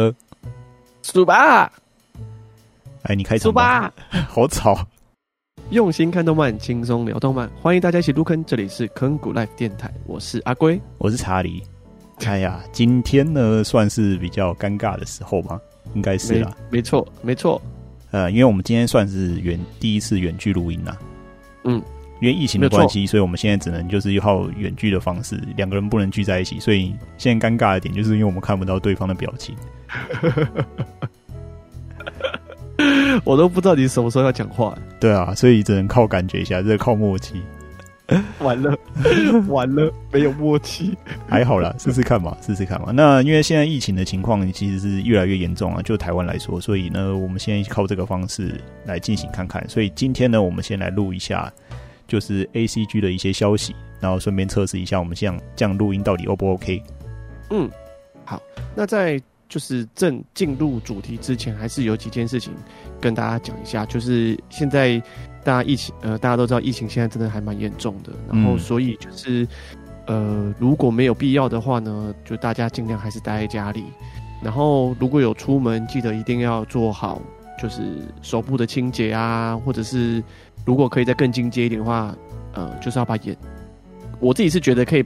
[0.00, 0.14] 了，
[1.02, 1.70] 数吧。
[3.02, 3.92] 哎，你开场吧。
[4.28, 4.86] 好吵。
[5.70, 8.44] 用心看动漫，轻松聊动漫，欢迎大家一起入坑。
[8.44, 11.62] 这里是坑谷 Life 电台，我是阿龟，我是查理。
[12.24, 15.60] 哎呀，今天呢算是比较尴尬的时候吗？
[15.94, 16.56] 应该是啦。
[16.70, 17.60] 没错，没错。
[18.10, 20.96] 呃，因为我们今天算是远第一次远距录音啦。
[21.64, 21.80] 嗯。
[22.20, 26.60] 因为疫情的关系，所以我们现在只能就是依靠远距的方式，两个人不能聚在一起。
[26.60, 29.56] 所以现在尴尬的点，就是因为我们看不到对方的表情。
[33.24, 34.76] 我都不知道你什么时候要讲话。
[34.98, 37.42] 对啊，所以只能靠感觉一下，这靠默契。
[38.40, 38.76] 完了，
[39.46, 40.96] 完了，没有默契。
[41.28, 42.90] 还好啦，试试看吧，试试看吧。
[42.92, 49.64] 那因为现在疫情的情况其实是越来越严重啊，就台湾来说，所以呢，我们现在靠这个方式来进行看看。
[49.68, 51.52] 所以今天呢，我们先来录一下。
[52.10, 56.82] 就是 A C G 的一些消息，然后顺便测试一下我们这样这样录音到底 O 不 OK？
[57.50, 57.70] 嗯，
[58.24, 58.42] 好。
[58.74, 62.52] 那在就是正进入主题之前，还是有几件事情
[63.00, 63.86] 跟大家讲一下。
[63.86, 65.00] 就是现在
[65.44, 68.12] 大家疫情，呃，大家都知道疫情现在真的还蛮严重的。
[68.28, 69.46] 然后所以就是，
[70.06, 73.84] 呃，如果没有必要的话呢，就大家尽量还是待在家里。
[74.42, 77.22] 然后如果有出门，记得一定要做好，
[77.62, 77.82] 就是
[78.20, 80.20] 手部的清洁啊，或者是。
[80.64, 82.14] 如果可以再更进阶一点的话，
[82.52, 83.36] 呃，就是要把眼，
[84.20, 85.04] 我自己是觉得可以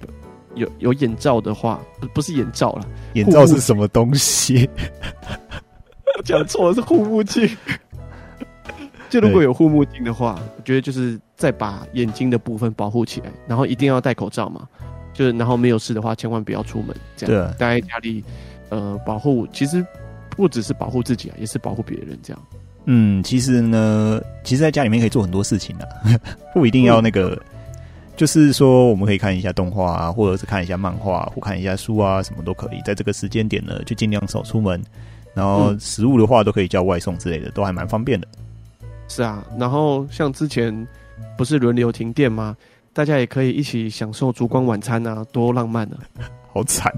[0.55, 4.69] 有有眼罩的话，不不是眼罩了，眼罩是什么东西？
[6.16, 7.48] 我讲错了，是护目镜。
[9.10, 14.69] 就如果有护目镜的话，我觉得就是再把眼睛的部分保护起来，然后一定要戴口罩嘛。
[15.12, 18.25] 就是然后没有事的话，千万不要出门，这样对待在家里，
[18.70, 19.86] 呃，保护其实
[20.30, 22.42] 不只是保护自己啊，也是保护别人这样。
[22.86, 25.88] 嗯，其实呢，其实在家里面可以做很多事情的，
[26.52, 27.41] 不一定要那个，嗯、
[28.16, 32.80] 就是说我们可以看一下动画啊，或者是看一下漫画，或看一下书啊，什么都可以。
[32.84, 34.82] 在这个时间点呢，就尽量少出门，
[35.34, 38.28] 然后食物的话都可以叫外送之类的，都还蛮方便的。
[39.09, 40.86] 是啊，然后像之前
[41.36, 42.56] 不是轮流停电吗？
[42.92, 45.98] 大家也可以一起享受烛光晚餐啊，多浪漫啊！
[46.53, 46.92] 好惨，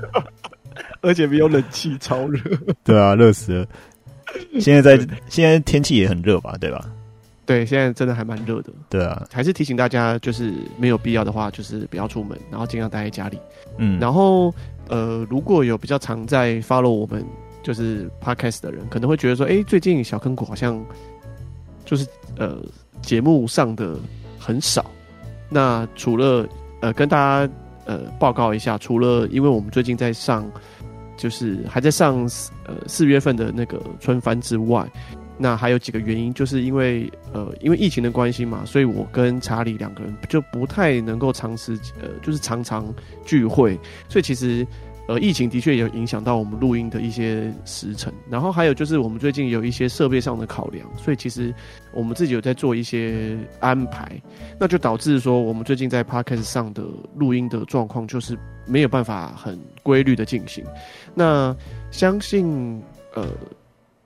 [1.02, 2.40] 而且没有冷气，超热。
[2.84, 3.66] 对啊，热死了。
[4.60, 6.84] 现在在现在天气也很热吧，对吧？
[7.44, 8.72] 对，现在真的还蛮热的。
[8.88, 13.38] 对啊，还是提醒大家，就是没有必要的话，就是不要出门，然后尽量待在家里。
[13.78, 14.54] 嗯，然后
[14.88, 17.24] 呃，如果有比较常在 follow 我们
[17.62, 20.82] 就是 podcast 的人，可能会觉得说，哎、欸，最近小坑谷好像
[21.84, 22.06] 就是
[22.38, 22.58] 呃
[23.00, 23.96] 节目上的
[24.38, 24.88] 很少。
[25.48, 26.46] 那除了
[26.80, 27.52] 呃跟大家
[27.86, 30.48] 呃报告一下，除了因为我们最近在上。
[31.22, 32.28] 就是还在上
[32.66, 34.90] 呃四月份的那个春番之外，
[35.38, 42.92] 那还有几个原因，就是因为呃因为疫情的关系嘛，所以我跟查理两个人就不太能够长时呃就是常常
[43.24, 43.78] 聚会，
[44.08, 44.66] 所以其实。
[45.08, 51.52] 呃，疫情的确有影响到我们录音的一些时程，然后还有就是我们最近有一些设备上的考量，所以其实
[51.92, 54.08] 我们自己有在做一些安排，
[54.60, 56.84] 那就导致说我们最近在 Podcast 上的
[57.16, 60.64] 录音的状况就是没有办法很规律的进行。
[61.14, 61.54] 那
[61.90, 62.82] 相信
[63.14, 63.26] 呃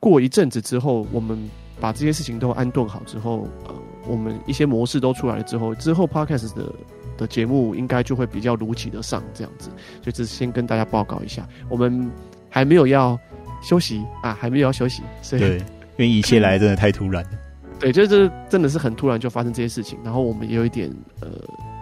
[0.00, 1.38] 过一阵子之后，我们
[1.81, 3.75] 把这些事情都安顿好之后，呃，
[4.06, 6.72] 我们一些模式都出来了之后，之后 Podcast 的。
[7.19, 9.70] 的节目应该就会比较如期的上这样子，
[10.03, 12.10] 所以这是先跟大家报告一下，我们
[12.50, 13.19] 还没有要
[13.62, 15.64] 休息啊，还没有要休息，所以对，因
[16.00, 17.31] 为一切来真的太突然了，
[17.81, 21.28] 对，就是真的是很突然就发生这些事情，然后我们也有一点呃，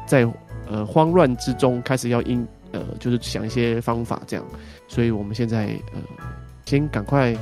[0.06, 0.24] 在
[0.68, 4.44] 呃慌乱之中开始要应呃，就是想一些方法这样，
[4.86, 6.00] 所以我们现在呃，
[6.66, 7.34] 先赶快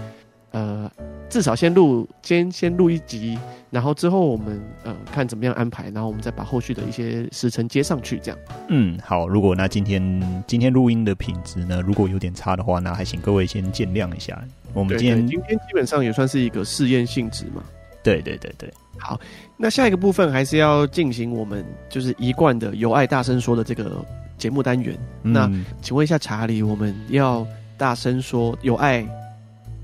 [0.52, 0.88] 呃。
[1.32, 3.38] 至少先录，先先录一集，
[3.70, 8.38] 然后之后我们呃看怎么样安排，然后我们再把后续的一些时程接上去，这样。
[8.68, 9.26] 嗯，好。
[9.26, 14.38] 如果那今天今天录音的品质呢，如果有点差的话，那还请各位先见谅一下。
[14.74, 17.64] 我们今天今天基本上也算是一个试验性质嘛。
[18.02, 18.70] 对对对对。
[18.98, 19.18] 好，
[19.56, 24.04] 那下一个部分还是要进行我们就是一贯的有爱大声说的这个
[24.42, 24.98] 节目单元。
[25.22, 25.48] 嗯、那
[25.80, 27.46] 请问一下查理，我们要
[27.76, 29.06] 大声说有爱，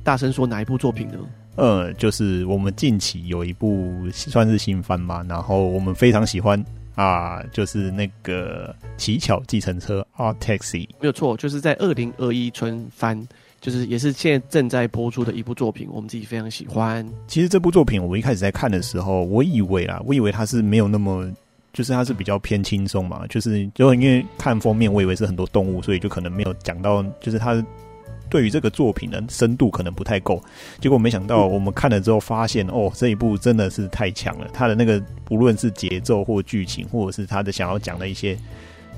[0.02, 1.14] 大声说哪一部作品呢？
[1.54, 6.60] 呃，就是我们近期有一部算是新番嘛，然后我们非常喜欢
[6.96, 13.24] 啊，就是那个《乞巧计程车》啊，《Taxi》没有错，就是在二零二一春番，
[13.60, 17.08] 就是也是现在正在播出的一部作品，我们自己非常喜欢。
[17.28, 21.28] 其实这部作品我一开始在看的时候，我以为啊，我以为它是没有那么，
[21.72, 27.64] 就是它是比较偏轻松嘛，就是就因为看封面，我以为是很多动物，所以就可能没有讲到，就是它。
[28.30, 30.38] 对于这个作品的深度可能不太够，
[30.82, 34.46] 结果没想到我们看了之后发现，哦，这一部真的是太强了。
[34.52, 38.36] 他的那个不论是节奏或剧情，或者是他的想要讲的一些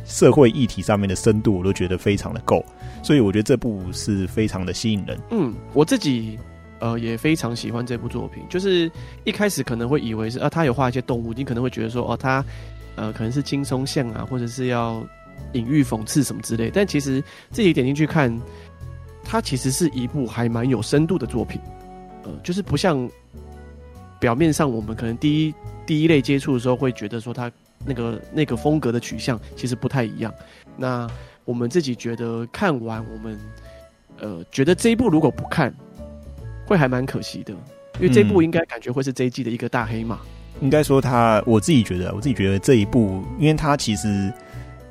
[0.05, 2.65] 社会议题上面的深度，我都觉得非常的够，
[3.05, 5.17] 所以我觉得这部是非常的吸引人。
[5.31, 6.37] 嗯，我自己
[6.81, 8.91] 呃也非常喜欢这部作品，就是
[9.25, 12.45] 一开始可能会以为是啊，他有画一些动物，你可能会觉得说哦，他
[12.97, 15.07] 呃可能是轻松向啊，或者是要
[15.53, 18.37] 隐喻讽刺什么之类，但其实自己点进去看，
[19.23, 21.61] 它其实是一部还蛮有深度的作品，
[22.25, 23.09] 呃，就是不像
[24.19, 25.55] 表面上我们可能第一
[25.87, 27.51] 第一类接触的时候会觉得说它。
[27.83, 30.31] 那个那个风格的取向其实不太一样。
[30.77, 31.09] 那
[31.47, 33.41] 我们自己觉得看完，我们
[34.19, 35.75] 呃觉得这一部如果不看，
[36.71, 37.53] 会还蛮可惜的，
[37.99, 40.21] 因为这部应该感觉会是这一季的一个大黑马。
[40.61, 44.33] 嗯、应该说他，我自己觉得，我自己觉得这一部，因为他其实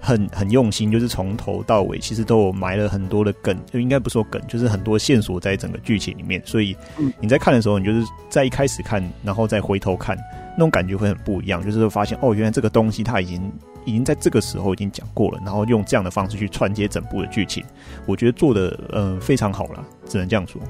[0.02, 6.42] 很很用心，就是从头到尾其实都有埋了很多的梗，就应该不说梗，就是很多线索在整个剧情里面。
[6.46, 6.76] 所以
[7.22, 10.18] 你在看的时候，你就是在一开始看，然后再回头看。
[10.58, 13.50] 那种感觉会很不一样，就是发现哦，原来这个东西它已经
[13.86, 17.64] 已经在这个时候已经讲过了，然后用这样的方式去串接整部的剧情，
[18.06, 20.62] 我觉得做的嗯、呃、非常好了，只能这样说。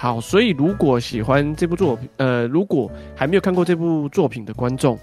[0.00, 4.96] 好，所以如果喜欢这部作品，呃，如果还没有看过这部作品的观众。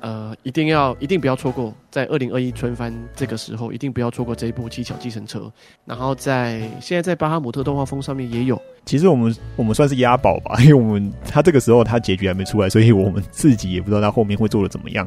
[0.00, 5.40] 呃，一定要一定不要错过，在二零二一春番这个时候，一定不要错过这一部《七巧计程车》。
[5.84, 8.62] 然后在现在在巴哈姆特动画风上面也有。
[8.86, 15.06] 其实我们我们算是押宝吧， 因为我们他这个时候他结局还没出来，所以我们自己也不知道他后面会做的怎么样。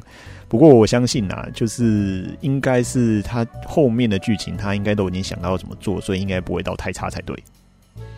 [0.49, 7.33] 不过我相信啊，就是应该是他后面的剧情，他应该都已经想到怎么做，所以应该不会到太差才对。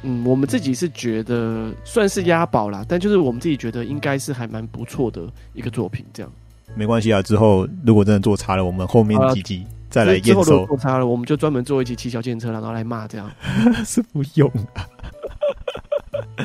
[0.03, 6.31] 嗯，我们自己是觉得算是押宝啦，但就是我们自己觉得应该是还蛮不错的一个作品，这样。
[6.75, 10.43] 没关系啊，之后如果真的做差了，我们后面几集再来验收。
[10.43, 13.31] 之后做差了，我们就专门做一集七巧计程车，然后来骂这样。
[13.85, 14.85] 是不用啊。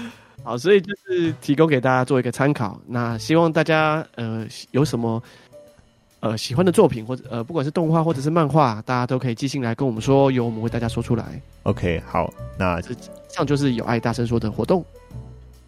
[0.44, 2.81] 好，所以就是提供给大家做一个参考。
[2.87, 5.22] 那希望大家呃有什么
[6.20, 11.41] 呃喜欢的作品，或者呃不管是动画或者是漫画，大家都可以寄信来跟我们说，由我们为大家说出来。
[11.65, 14.85] OK，好，那这这样就是有爱大声说的活动。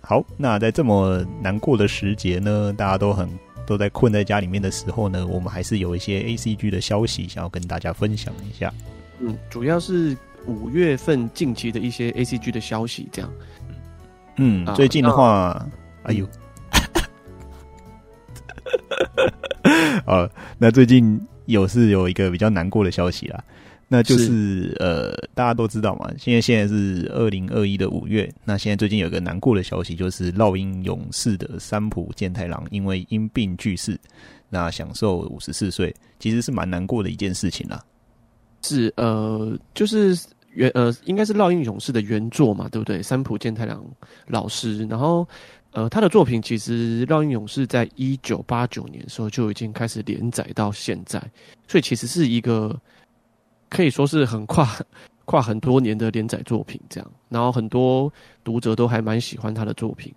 [0.00, 3.29] 好，那在这么难过的时节呢，大家都很。
[3.67, 8.73] 都在困在家里面的时候呢，我们还是有一些 ACG 的消息想要跟大家分享一下。
[9.20, 13.31] 嗯，主要是五月份近期的一些 ACG 的消息，这样。
[14.38, 15.69] 嗯，最近的话，啊、
[16.02, 16.26] 哎呦，
[20.06, 20.28] 啊，
[20.58, 23.43] 那最近有是有一个比较难过的消息啦。
[23.93, 28.32] 那就是，是呃，大家都知道嘛，现在现在是二零二一的五月。
[28.44, 33.99] 那现在最近有一个难过的消息，就是烙印勇士的三浦健太郎因为因病去世，
[34.49, 37.84] 那享寿五十四岁，其实是蛮难过的一件事情啦。
[38.62, 40.16] 是呃，就是
[40.52, 43.02] 原呃，应该是烙印勇士的原作嘛，对不对？
[43.02, 43.84] 三浦健太郎
[44.28, 45.26] 老师，然后
[45.72, 51.20] 呃，他的作品其实烙印勇士在一九八九年的时候就已经开始连载到现在，
[51.69, 52.78] 所以其实是一个。
[53.72, 54.69] 可以说是很跨
[55.26, 58.12] 跨很多年的连载作品，这样，然后很多
[58.43, 60.12] 读者都还蛮喜欢他的作品。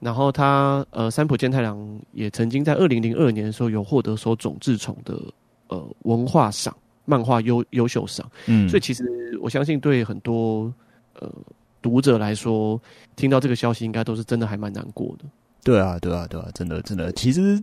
[0.00, 5.20] 然后他呃，三浦健太郎也曾经在二零零二年的时候有获得手冢治虫的
[5.68, 6.74] 呃文化赏
[7.04, 8.26] 漫画优优秀赏。
[8.46, 9.04] 嗯，所以其实
[9.42, 10.72] 我相信对很多
[11.20, 11.30] 呃
[11.84, 12.80] 读者来说，
[13.14, 15.26] 听到这个消息应该都是真的还蛮难过的。
[15.62, 17.62] 对啊，对啊，对啊，真的真的，其实。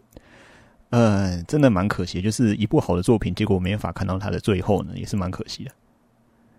[0.92, 5.72] 呃，真的蛮可惜，就是一部好的作品，结果没法看到它的最后呢，也是蛮可惜的。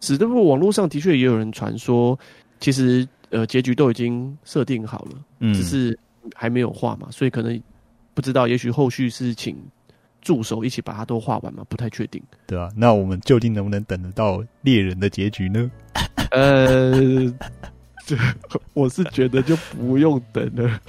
[0.00, 2.18] 是的，不过网络上的确也有人传说，
[2.58, 5.98] 其实呃结局都已经设定好了，嗯，只是
[6.34, 7.62] 还没有画嘛，所以可能
[8.14, 9.54] 不知道，也许后续是请
[10.22, 12.22] 助手一起把它都画完嘛，不太确定。
[12.46, 15.70] 对啊，那我们究竟能不能等得到猎人的结局呢？
[16.32, 16.92] 呃，
[18.06, 18.16] 这
[18.74, 20.80] 我是觉得就不用等了。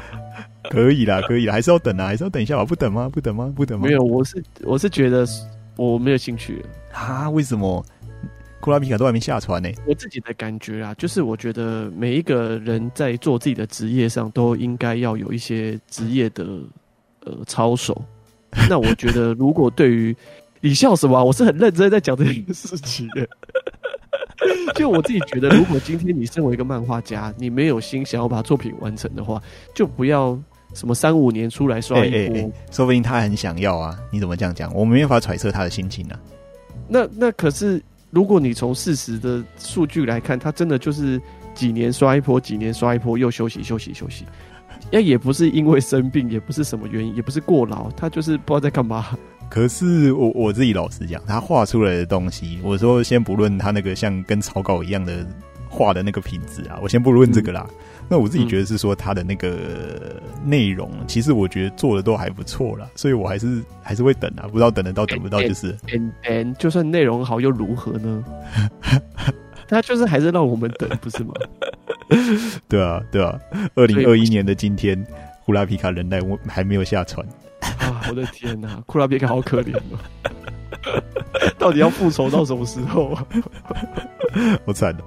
[0.70, 2.64] 可以啦，可以啦，还是要等啊，还是要等一下吧？
[2.64, 3.08] 不等吗？
[3.12, 3.52] 不等吗？
[3.54, 3.86] 不等吗？
[3.86, 5.26] 没有，我是我是觉得
[5.76, 7.28] 我没有兴趣啊。
[7.28, 7.84] 为什么？
[8.60, 9.68] 库拉皮卡都还没下船呢。
[9.86, 16.46] 我自己的感觉啊，就是我觉得每一个人在做自己的职业上，都应该要有一些职业的
[17.26, 18.02] 呃操守。
[18.70, 20.16] 那我觉得，如果对于
[20.62, 21.22] 你笑什么？
[21.22, 23.28] 我是很认真在讲这件事情的。
[24.74, 29.42] 就我自己觉得，如果今天你身为一个漫画家，你没有心想要把作品完成的话，
[29.74, 30.38] 就不要。
[30.72, 33.96] 什么三五年出来刷一波，欸欸欸，说不定他很想要啊！
[34.10, 34.74] 你怎么这样讲？
[34.74, 36.18] 我没办法揣测他的心情啊。
[36.88, 41.20] 那那可是，如果你从事实的数据来看，他真的就是
[41.54, 44.24] 几年刷一波，几年刷一波，又休息休息休息。
[44.90, 49.16] 那也不是因为生病，也不是什么原因，也不是过劳，他就是不知道在干嘛。
[49.48, 55.24] 可是我我自己老实讲，他画出来的东西，我说先不论他那个像跟草稿一样的
[55.68, 57.66] 画的那个品质啊，我先不论这个啦。
[57.68, 57.74] 嗯、
[58.08, 59.56] 那我自己觉得是说他的那个
[60.44, 65.76] 内容，嗯、其实我觉得做的都还不错啦，所以我还是还是会等啊，不知道等得到等不到，就是。
[65.92, 68.24] 嗯嗯，就算内容好又如何呢？
[69.66, 71.32] 他就是还是让我们等，不是吗？
[72.68, 73.38] 对啊，对啊。
[73.74, 75.06] 二零二一年的今天，
[75.40, 77.26] 呼拉皮卡人类我还没有下船
[77.78, 78.02] 啊！
[78.08, 79.98] 我的天哪，库拉别克好可怜哦。
[81.58, 83.26] 到底要复仇到什么时候啊？
[84.66, 85.04] 好惨的。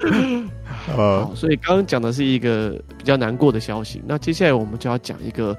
[0.96, 4.02] 好，所以刚刚讲的是一个比较难过的消息。
[4.06, 5.56] 那接下来我们就要讲一个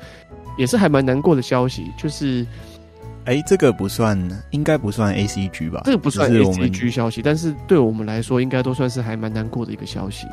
[0.57, 2.45] 也是还蛮难过的消息，就是，
[3.25, 4.17] 哎、欸，这个不算，
[4.49, 5.81] 应该不算 A C G 吧？
[5.85, 10.27] 这个不算 A C G 消息，但是对我们来说，应该都算是还蛮难过的一个消息。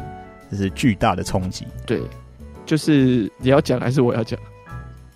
[0.51, 1.67] 这是巨大的冲击。
[1.87, 2.01] 对，
[2.65, 4.39] 就是你要讲还是我要讲？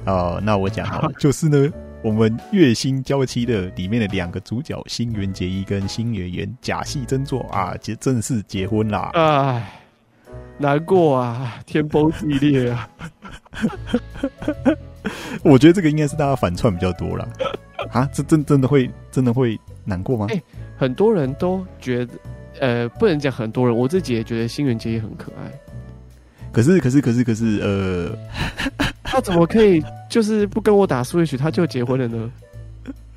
[0.07, 1.73] 哦，那我讲好了，就是呢。
[2.03, 9.11] 我们月薪娇妻的里面的两个主角新垣结衣跟新垣结假戏真做啊，结正式结婚啦！
[9.15, 9.73] 哎，
[10.59, 12.89] 难过啊，天崩地裂啊！
[15.45, 17.29] 我觉得这个应该是大家反串比较多了
[17.93, 20.27] 啊，这真真的会真的会难过吗？
[20.31, 20.43] 哎、欸，
[20.77, 22.13] 很多人都觉得，
[22.59, 25.53] 呃，不能讲很多人，我自己也觉得新垣结衣很可爱。
[26.53, 28.17] 可是，可是，可是，可是，呃。
[29.05, 32.31] 他怎么可以就是不跟我打 Switch 他就结婚了呢？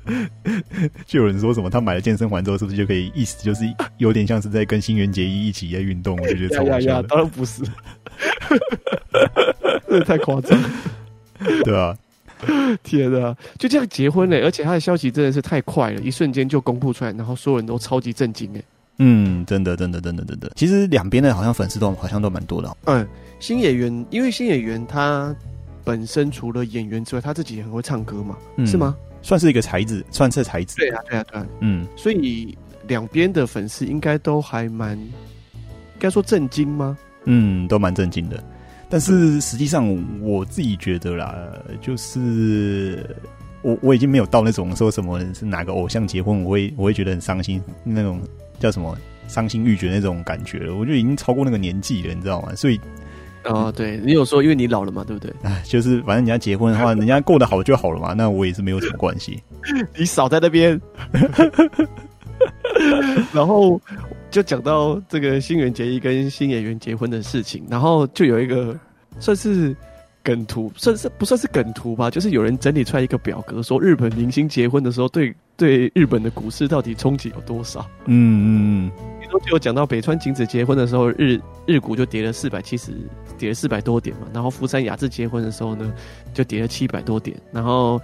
[1.06, 3.10] 就有人说什么他买了健身环之后是不是就可以？
[3.14, 3.64] 意思就是
[3.96, 7.00] 有点像是在跟新垣结衣一起在运动，我就觉得 超搞笑。
[7.04, 7.62] 当然不是，
[9.88, 10.58] 这太夸张，
[11.64, 11.96] 对啊，
[12.82, 18.62] 天啊，就这样结婚了，而且他的消息真的是太快了，一瞬间就公布出来，然后所有人都超级震惊哎。
[18.98, 20.50] 嗯，真的，真的，真的，真的。
[20.56, 22.76] 其实两边的好像粉丝都好像都蛮多的。
[22.84, 23.06] 嗯，
[23.40, 25.34] 新演员，因为新演员他。
[25.84, 28.96] 本身除了演员之外，他自己也很会唱歌嘛，嗯、是吗？
[29.22, 30.74] 算是一个才子，算是才子。
[30.78, 31.46] 对啊，对啊，对啊。
[31.60, 35.12] 嗯，所以两边的粉丝应该都还蛮，应
[36.00, 36.98] 该说震惊吗？
[37.26, 38.42] 嗯，都蛮震惊的。
[38.88, 39.86] 但是实际上，
[40.20, 41.36] 我自己觉得啦，
[41.80, 43.08] 就是
[43.62, 48.20] 我我已经没有到那种说什么是哪个偶像结婚，我会我会觉得很伤心，那种
[48.58, 48.96] 叫什么
[49.28, 50.74] 伤心欲绝那种感觉了。
[50.74, 52.54] 我觉得已经超过那个年纪了，你知道吗？
[52.54, 52.80] 所以。
[53.44, 55.32] 哦，对，你有说，因为你老了嘛，对不对？
[55.42, 59.40] 哎， 就是反正人家结婚的话， 人家过得好就好了嘛，那我也是没有什么关系。
[59.96, 60.80] 你少在那边。
[63.32, 63.80] 然后
[64.30, 68.76] 就讲到这个新垣结衣跟新演员结婚的事情，然后就有一个
[69.20, 69.74] 算是
[70.26, 72.10] 梗图，算是不算是梗图吧？
[72.10, 77.86] 就是有人整理出来一个表格，说日本明星结婚的时候，对对日本的股市到底冲击有多少？
[78.06, 78.92] 嗯嗯嗯。
[79.44, 82.92] 就有讲到北川景子结婚的时候，日日股就跌了四百七十，
[83.38, 84.26] 跌了四百多点嘛。
[84.34, 85.92] 然后福山雅治结婚的时候呢，
[86.34, 87.36] 就跌了七百多点。
[87.52, 88.00] 然后，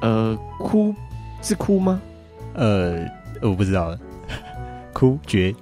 [0.00, 0.94] 呃，哭
[1.42, 2.00] 是哭吗？
[2.54, 3.04] 呃，
[3.42, 3.94] 我不知道，
[4.94, 5.54] 哭绝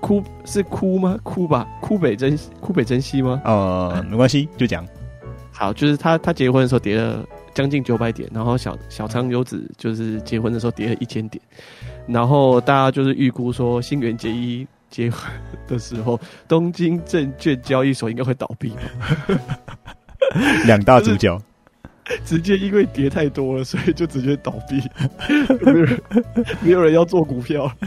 [0.00, 1.18] 哭是哭吗？
[1.22, 3.40] 哭吧，哭北真哭北真希吗？
[3.44, 4.84] 呃，没关系，就讲。
[5.56, 11.40] 好，就是他他结婚的时候跌了将近九百点，然后小小仓优子就是结婚的时候跌了一千点。
[12.08, 15.20] 然后大家就是预估说，新垣结衣结婚
[15.68, 18.74] 的时候，东京证券交易所应该会倒闭。
[20.66, 21.40] 两大主角
[22.24, 24.82] 直接因为跌太多了，所以就直接倒闭，
[25.64, 26.02] 没有人
[26.60, 27.64] 没有人要做股票。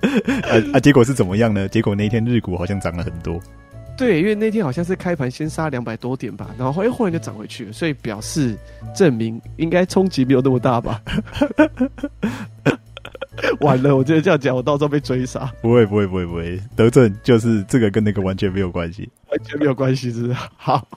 [0.00, 0.80] 啊啊！
[0.80, 1.68] 结果是怎么样呢？
[1.68, 3.40] 结果那天日股好像涨了很多。
[3.96, 8.54] 对，因为那天好像是开盘先杀两百多点吧，然后后后来就涨回去了，所以表示
[8.94, 11.00] 证明应该冲击没有那么大吧。
[13.60, 15.52] 完了，我觉得这样讲，我到时候被追杀。
[15.60, 16.58] 不会，不会，不会，不会。
[16.74, 20.32] 德政就是这个跟那个完全没有关系，完全没有关系，是不是？
[20.56, 20.88] 好，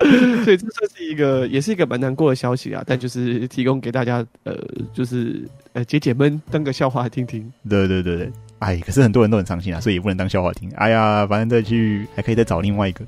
[0.44, 2.82] 所以这算是一个，也是一个蛮难过的消息啊。
[2.86, 4.56] 但就是提供给大家，呃，
[4.94, 7.50] 就是呃解解闷，当个笑话来听听。
[7.68, 8.32] 对，对，对，对。
[8.62, 10.70] 哎，可是很多人都很伤心啊，所以也不能当笑话听。
[10.76, 13.04] 哎呀，反正再去还可以再找另外一个，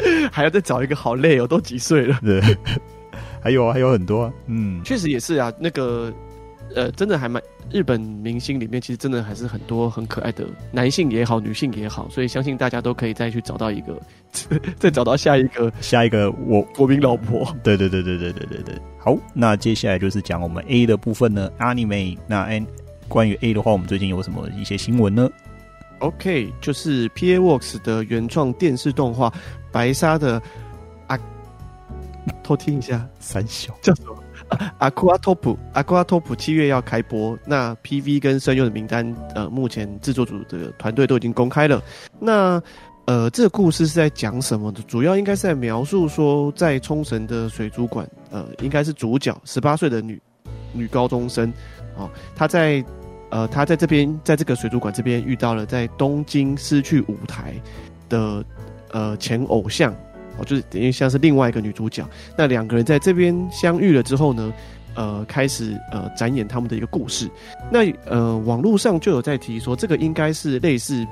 [0.30, 2.18] 还要再找一个，好累哦，都几岁了？
[2.22, 2.40] 对，
[3.42, 6.12] 还有啊，还有很多啊，嗯，确实也是啊，那个。
[6.74, 14.00] 呃，真的还蛮日本明星里面，其实真的还是很多很可爱的男性也好，女性也好，所以相信大家都可以再去找到一个，
[14.78, 17.44] 再找到下一个下一个我国民老婆。
[17.62, 18.74] 对对对对对对对对。
[18.98, 22.18] 好，那接下来就是讲我们 A 的部分呢，Anime。
[22.26, 22.66] 那 N
[23.08, 25.28] 关于 A 的话，我们最近有什么一些新闻呢
[26.00, 29.28] ？OK，就是 PA Works 的原创电视动画
[29.72, 30.40] 《白沙》的
[31.06, 31.18] 啊，
[32.42, 34.16] 偷听一下，三小叫什么？
[34.78, 37.38] 阿库阿托普，阿库阿托普七月要开播。
[37.46, 41.82] 那 PV 跟声优的名单，呃，目前制作组的团队都已经公开了。
[42.18, 42.62] 那
[43.06, 44.82] 呃，这个故事是在讲什么的？
[44.82, 50.20] 主要应该是在描述说，在冲绳的水族馆，呃，应该是主角十八岁的女
[50.72, 51.52] 女高中生，
[51.96, 52.84] 哦，她在
[53.30, 57.54] 呃，她在这边，在这个水族馆这边遇到了在东京失去舞台
[58.08, 58.44] 的
[58.92, 59.94] 呃前偶像，
[60.38, 62.04] 哦，就是等于像是另外一个女主角。
[62.36, 64.52] 那两个人在这边相遇了之后呢，
[64.94, 67.28] 呃，开始呃展演他们的一个故事。
[67.70, 71.06] 那呃，网络上就有在提说，这个应该是类似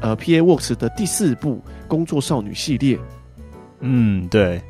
[0.00, 2.98] 呃 PA Works 的第四部工作少女系列。
[3.80, 4.60] 嗯，对。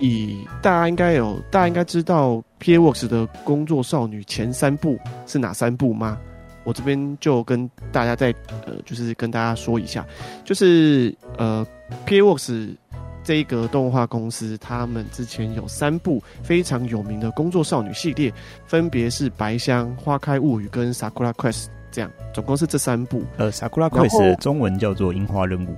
[0.00, 6.18] 以大家应该有，大家应该知道 PA Works 的工作少女前三部是哪三部吗？
[6.64, 8.34] 我这边就跟大家再
[8.66, 10.04] 呃，就是跟大家说一下，
[10.44, 11.64] 就是呃
[12.06, 12.74] PA Works
[13.24, 18.32] 这一个动画公司，他们之前有三部非常有名的工作少女系列，
[18.66, 23.24] 分别是《白香》《花开物语》跟《Sakura Quest》这样，总共是这三部。
[23.38, 25.70] 呃，《Sakura Quest》中文叫做《樱花任务》。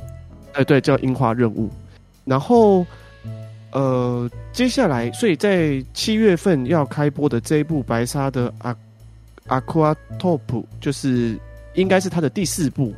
[0.53, 1.69] 哎、呃，对，叫《樱花任务》。
[2.25, 2.85] 然后。
[3.73, 8.75] 呃，接下来，所以在七月份要开播的这一部白沙的阿
[9.49, 11.38] 阿库阿托普，就是
[11.75, 12.95] 应该是他的第四部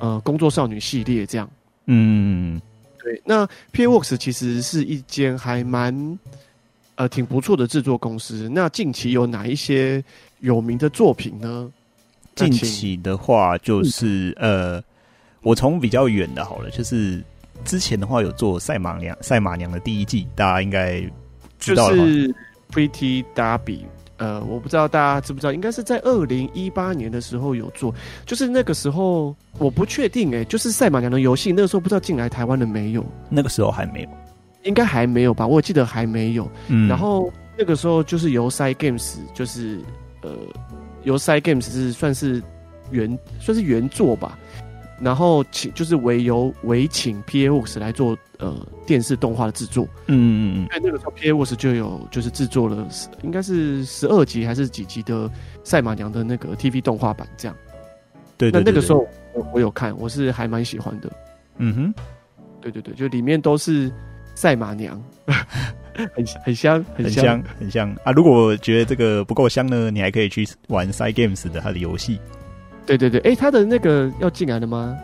[0.00, 1.50] 呃工作少女系列这样。
[1.86, 2.60] 嗯，
[3.04, 3.22] 对。
[3.24, 6.18] 那 PA Works 其实是一间还蛮
[6.96, 8.48] 呃挺不错的制作公司。
[8.52, 10.02] 那近期有哪一些
[10.40, 11.70] 有名的作品呢？
[12.34, 14.84] 近期的话，就是、嗯、呃，
[15.42, 17.22] 我从比较远的好了，就是。
[17.64, 21.00] 之前的话有做赛马娘，赛马娘的第一季，大家应该
[21.58, 21.96] 知道了。
[21.96, 22.34] 就是
[22.70, 23.78] Pretty Derby，
[24.16, 27.94] 呃，我不知道大家知不知道，应该是在二零一八年的时候有做，
[28.24, 33.04] 就是那个时候我不确定哎、欸，就是赛马娘的游戏，那个时候不知道进来台湾了没有？
[33.28, 34.08] 那个时候还没有，
[34.62, 35.46] 应该还没有吧？
[35.46, 36.48] 我记得还没有。
[36.68, 39.80] 嗯，然后那个时候就是由 Cygames，就是
[40.22, 40.30] 呃，
[41.02, 42.42] 由 Cygames 是算是
[42.90, 44.38] 原算是原作吧。
[45.00, 48.54] 然后请就是委由委请 PA Works 来做呃
[48.86, 52.86] 电视动画的制作，嗯嗯嗯，因为那个时候 PA Works 就有就是制作了
[53.22, 55.30] 应该是十二集还是几集的
[55.62, 57.56] 赛马娘的那个 TV 动画版这样。
[58.36, 61.10] 对，对，对，对，那那个时候我我有看，我是还蛮喜欢的。
[61.58, 61.94] 嗯哼，
[62.60, 63.90] 对对对，就里面都是
[64.34, 65.00] 赛马娘，
[65.94, 68.10] 很很香，很香，很香啊！
[68.10, 72.18] 如果觉得这个不够香呢，你还可以去玩 Side Games 的它的游戏。
[72.86, 74.96] 对对对，哎，他的那个要进来了吗？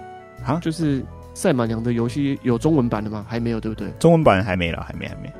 [0.45, 3.25] 啊，就是赛马娘的游戏有中文版的吗？
[3.29, 3.89] 还没有，对不对？
[3.99, 5.33] 中文版还没了，还没，还没。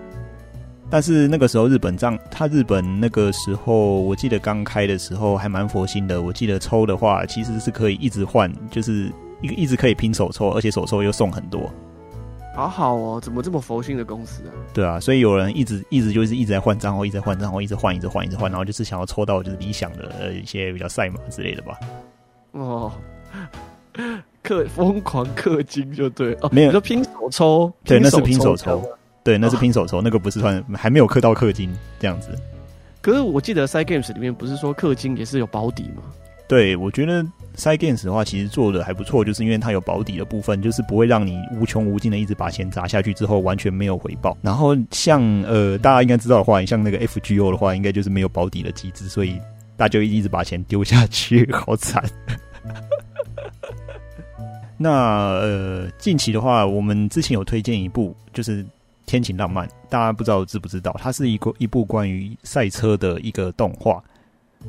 [0.93, 6.21] 但是那个时候日本账，他日本那个时候，我记得刚开的时候还蛮佛心的。
[6.21, 11.71] 我记得抽的话，其实是可以一直换，就是一个一直可以拼手抽，而且手抽又送很多。
[12.57, 14.51] 好好哦，怎么这么佛心的公司啊？
[14.75, 21.79] 对啊，所以有人一直一直就是一直在换账号，一直在换账号，一直换，一直换，一直换，然后就是想要抽到就是理想的呃一些比较赛马之类的吧。
[22.53, 22.93] 哦，
[24.43, 28.83] 氪疯狂氪金就对哦，没有，就拼手抽，对，那是拼手抽，
[29.23, 32.31] 对，那是拼手抽，哦、那个不是算，还没有氪到氪金这样子。
[33.01, 36.03] 可是我记得 Side Games 里面不是说氪金也是有保底吗？
[36.49, 37.23] 对，我觉得
[37.57, 44.37] Side Games 的话其实做的还不错，就是因为它有保底的部分，就是不会让你无穷无尽的一直把钱砸下去之后完全没有回报。
[44.43, 49.39] 然后像呃大家应该知道的话，像那个 FGO 的话，应该就是没有保底的机制，所以。
[49.81, 52.05] 大家就一直把钱丢下去，好惨。
[54.77, 58.63] 那呃，近期的话，我们之前有推荐一部，就是
[59.07, 60.95] 《天晴浪漫》，大家不知道知不知道？
[60.99, 64.05] 它是一个一部关于赛车的一个动画。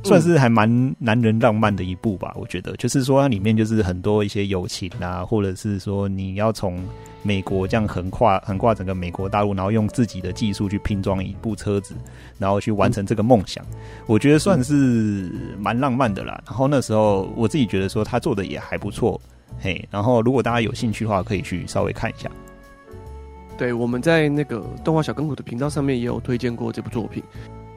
[0.04, 6.84] 算是还蛮男人浪漫的一部吧，我觉得，就是说它里面就是很多一些友情啊，或者是说你要从
[7.24, 11.94] 美国这样横跨横跨整个美国大陆，然后用自己的技术去拼装一部车子，
[12.40, 13.64] 然后去完成这个梦想，
[14.08, 16.42] 我觉得算是蛮浪漫的啦。
[16.48, 19.20] 然后那时候我自己觉得说他做的也还不错，
[19.60, 22.32] 嘿，然后如果大家有兴趣的话，可以去稍微看一下。
[23.58, 27.22] 对，我们在那个动画小跟谷的频道上面也有推荐过这部作品。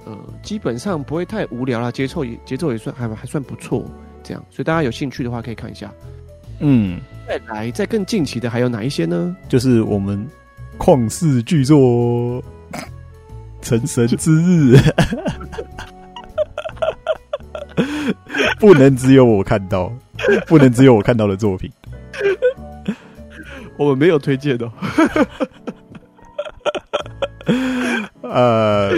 [0.04, 3.84] 呃，基本上不会太无聊啦，节奏也节奏也算还还算不错，
[4.22, 5.90] 这样，所以大家有兴趣的话可以看一下。
[6.60, 9.34] 嗯，再来，再更近期的还有哪一些呢？
[9.48, 10.24] 就是我们
[10.78, 11.78] 旷世巨作
[13.62, 14.76] 《成神之日》，
[18.60, 19.90] 不能只有我看到，
[20.46, 21.72] 不能只有我看到的作品，
[23.78, 24.70] 我们没有推荐的。
[28.22, 28.92] 呃。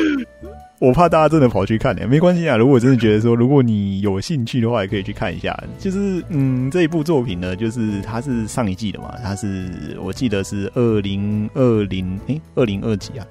[0.78, 2.54] 我怕大家真的跑去看呢、欸，没关系啊。
[2.54, 5.58] 如果真的觉得说，如果你有兴趣的话，也可以去看一下。
[5.78, 13.26] 就是，嗯，这一部作品呢，就是它是上一季的嘛，它是我记得是二零二零，哎，二零二几啊？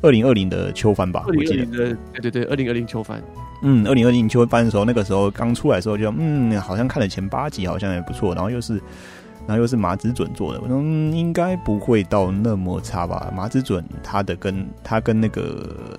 [0.00, 1.66] 二零二零的秋番吧，我记得。
[1.66, 3.22] 对对对，二零二零秋番。
[3.62, 8.34] 嗯，二零二零秋番的时候，那个时候刚出来的时候就，嗯，好像看了前八集，好像也不错。
[8.34, 8.76] 然后又是，
[9.46, 13.30] 然后又是麻子准做的，我说、嗯、应该不会到那么差吧？
[13.36, 15.89] 麻子准他的跟他跟那个。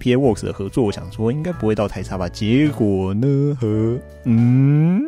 [0.00, 2.28] PA Works 的合作，我想说应该不会到太差吧。
[2.28, 3.56] 结果呢？
[3.60, 5.02] 和嗯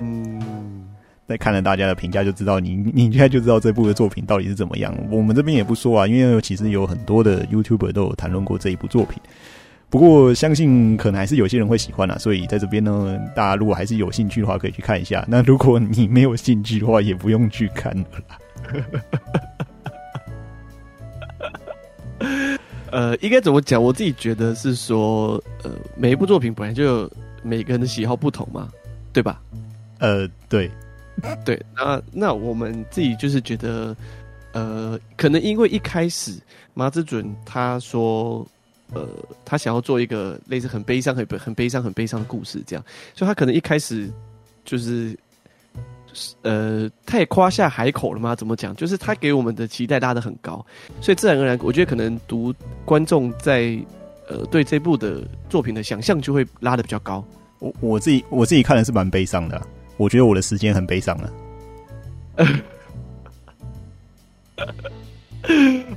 [0.00, 0.40] 嗯，
[1.28, 4.92] 在看了大家的评价就知道你，你你现在就知道这部的作品到底是怎么样。
[5.10, 9.20] 我们这边也不说啊，因为其实有很多的 YouTuber 都有谈论过这一部作品。
[9.88, 15.22] 不过相信可能还是有些人会喜欢啊，所以在这边呢，大家如果还是有兴趣的话，可以去看一下。
[15.28, 18.38] 那如果你没有兴趣的话，也不用去看了啦。
[22.92, 23.82] 呃，应该怎么讲？
[23.82, 27.10] 我自己觉得是说，呃，每一部作品本来就有
[27.42, 28.70] 每个人的喜好不同嘛，
[29.14, 29.40] 对吧？
[29.98, 30.70] 呃，对，
[31.42, 31.60] 对。
[31.74, 33.96] 那那我们自己就是觉得，
[34.52, 36.38] 呃，可能因为一开始
[36.74, 38.46] 麻子准他说，
[38.92, 39.08] 呃，
[39.42, 44.10] 他想要做一个类似很悲伤、很很悲伤、很悲伤的故事，这样，所以他可能一开始
[44.64, 45.18] 就是。
[46.42, 48.34] 呃，太夸下海口了吗？
[48.34, 48.74] 怎么讲？
[48.76, 50.64] 就是他给我们的期待拉得很高，
[51.00, 53.78] 所以自然而然，我觉得可能读观众在
[54.28, 57.24] 呃对这部的作品的想象就会拉得比较高。
[57.58, 59.60] 我我自己我自己看的是蛮悲伤的，
[59.96, 61.32] 我觉得我的时间很悲伤了。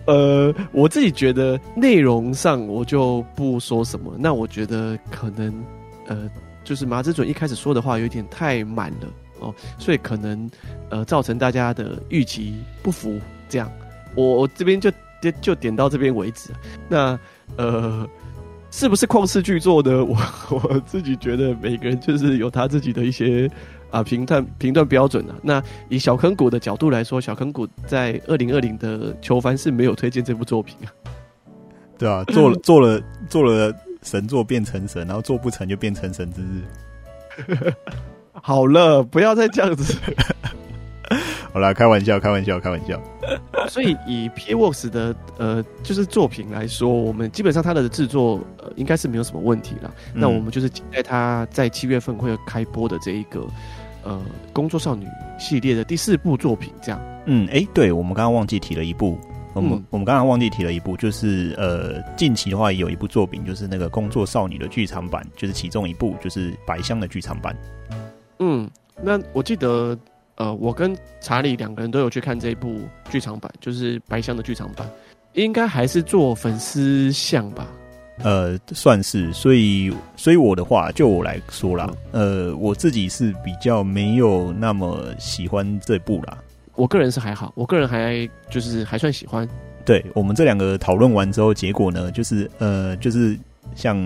[0.05, 4.15] 呃，我自己觉得内容上我就不说什么。
[4.17, 5.53] 那我觉得可能
[6.07, 6.29] 呃，
[6.63, 9.07] 就是麻枝准一开始说的话有点太满了。
[9.45, 10.49] 哦，所以可能
[10.89, 13.71] 呃造成大家的预期不符，这样，
[14.15, 16.49] 我我这边就就就点到这边为止。
[16.89, 17.17] 那
[17.57, 18.07] 呃，
[18.71, 20.03] 是不是旷世巨作呢？
[20.03, 20.17] 我
[20.51, 23.49] 我自己觉得每个人就是有他自己的一些
[23.91, 25.35] 啊评判评断标准啊。
[25.41, 30.91] 那以小坑谷的角度来说，小坑谷在二零二零的球番是没有推荐这部作品啊。
[31.97, 36.63] 对啊，做了做了做了神作变成神，然后做不成就变成神之日。
[38.47, 39.97] 好了，不要再这样子。
[41.51, 43.01] 好啦，开玩笑，开玩笑，开玩笑。
[43.67, 49.91] 所以以 PA Works 的呃，就是作品来说，我们基本上它的制作呃，应该是没有什么问题了。
[50.13, 53.47] 嗯、那我们就是期待它在七月份会有开播的这一个
[54.03, 54.21] 呃，
[54.53, 55.07] 工作少女
[55.39, 57.01] 系列的第四部作品，这样。
[57.25, 59.17] 嗯，哎、欸，对，我们刚刚忘记提了一部，
[59.53, 67.57] 我们、嗯、我们刚刚忘记提了一部，就是呃，近期的话也有一部作品，就是那个工作少女的剧场版，就是其中一部，就是白香的剧场版。
[68.39, 68.69] 嗯，
[69.01, 69.97] 那我记得，
[70.35, 74.89] 呃，我跟查理两个人都有去看这一部剧场版，就是白箱的剧场版，
[75.33, 77.67] 应该还是做粉丝像吧？
[78.23, 79.31] 呃，算是。
[79.33, 86.37] 所以，所以我的话，就我来说啦，嗯、呃，我自己是比较没有那么喜欢这部啦。
[86.75, 89.47] 我个人是还好，我个人还就是还算喜欢。
[89.85, 93.37] 对，我们这两个讨论完之后，结果呢，就是呃，就是。
[93.73, 93.97] 像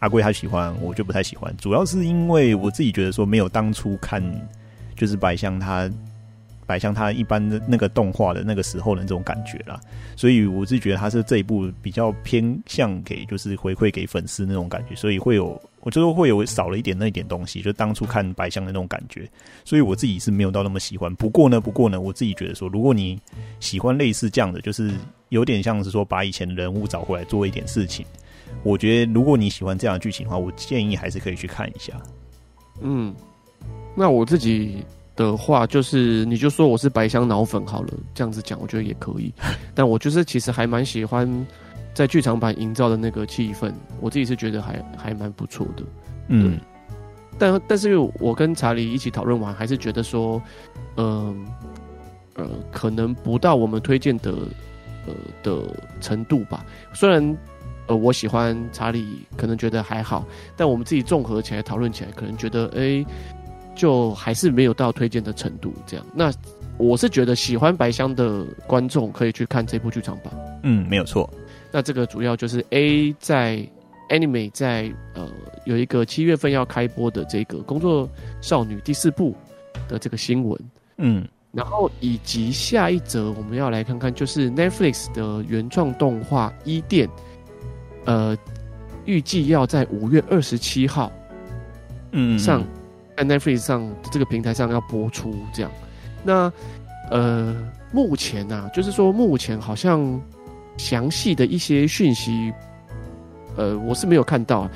[0.00, 1.54] 阿龟他喜欢，我就不太喜欢。
[1.56, 4.22] 主要是因为我自己觉得说没有当初看，
[4.96, 5.90] 就是白箱他
[6.66, 9.80] 白箱他一般的那个动画的那个时候的那种感觉啦。
[10.16, 19.26] 所以我是觉得他是这一部比较偏向给就是回馈给粉丝那种感觉，所以会有我觉得会有少了一点那一点东西，就当初看白箱的那种感觉。
[19.64, 21.14] 所以我自己是没有到那么喜欢。
[21.14, 23.18] 不过呢，不过呢，我自己觉得说，如果你
[23.60, 24.92] 喜欢类似这样的，就是
[25.30, 28.04] 有点像是说把以前的人物找回来做一点事情。
[28.62, 31.92] 我觉得，如果你喜欢这样的剧情的话，我建议还是可以去看一下。
[32.80, 33.14] 嗯，
[33.94, 34.84] 那我自己
[35.16, 39.32] 的话就是，你就说我是白箱脑粉好了，这样子讲，我觉得也可以。
[39.74, 41.46] 但我就是其实还蛮喜欢
[41.94, 45.82] 在剧场版营造的那个气氛，我自己是觉得还还蛮不错的。
[46.28, 46.58] 嗯，
[47.38, 50.40] 但但是我跟查理一起讨论完，还是觉得说，
[50.96, 51.46] 嗯
[52.34, 54.32] 呃，呃，可能不到我们推荐的
[55.06, 55.62] 呃的
[56.00, 57.36] 程度吧，虽然。
[57.88, 60.24] 呃，我喜欢查理，可能觉得还好，
[60.56, 63.06] 但我们自己综合起来讨论起来，可能觉得，哎、欸，
[63.74, 65.72] 就还是没有到推荐的程度。
[65.86, 66.30] 这样，那
[66.76, 70.32] 我是觉得喜欢白箱的观众可以去看这部剧场版。
[70.62, 71.28] 嗯，没有错。
[71.72, 73.66] 那这个主要就是 A 在
[74.10, 75.26] Anime 在呃
[75.64, 78.08] 有一个七月份要开播的这个工作
[78.42, 79.34] 少女第四部
[79.88, 80.60] 的这个新闻。
[80.98, 87.08] 嗯，然后以及下一则我们要来看看，就是 Netflix 的原创动画《伊甸》。
[88.08, 88.34] 呃，
[89.04, 91.12] 预计要在五月二十七号，
[92.12, 92.64] 嗯，上
[93.14, 95.70] 在 Netflix 上这个平台上要播出这样。
[96.24, 96.50] 那
[97.10, 97.54] 呃，
[97.92, 100.18] 目前啊，就是说目前好像
[100.78, 102.50] 详细的一些讯息，
[103.56, 104.66] 呃，我是没有看到，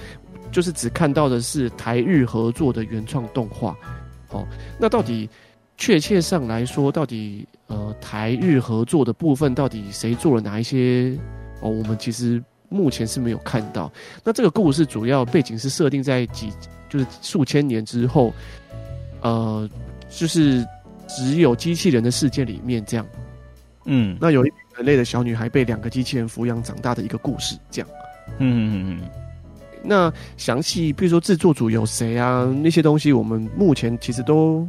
[0.51, 3.75] 就是只看到的是台日合作的原创动画。
[4.29, 4.47] 哦，
[4.79, 5.27] 那到底
[5.79, 11.18] 确切上来说，到底呃台日合作的部分，到底谁做了哪一些？
[11.62, 12.45] 哦，我们其实。
[12.72, 13.92] 目前是没有看到。
[14.24, 16.50] 那这个故事主要背景是设定在几，
[16.88, 18.32] 就是数千年之后，
[19.20, 19.68] 呃，
[20.08, 20.66] 就是
[21.06, 23.06] 只有机器人的世界里面这样。
[23.85, 27.88] 嗯，那有一人类的小女孩被两个机器人抚养长大的一个故事，这样。
[28.38, 29.11] 嗯嗯嗯。
[29.85, 32.44] 那详细，比如说制作组有谁啊？
[32.62, 34.64] 那些东西我们目前其实都，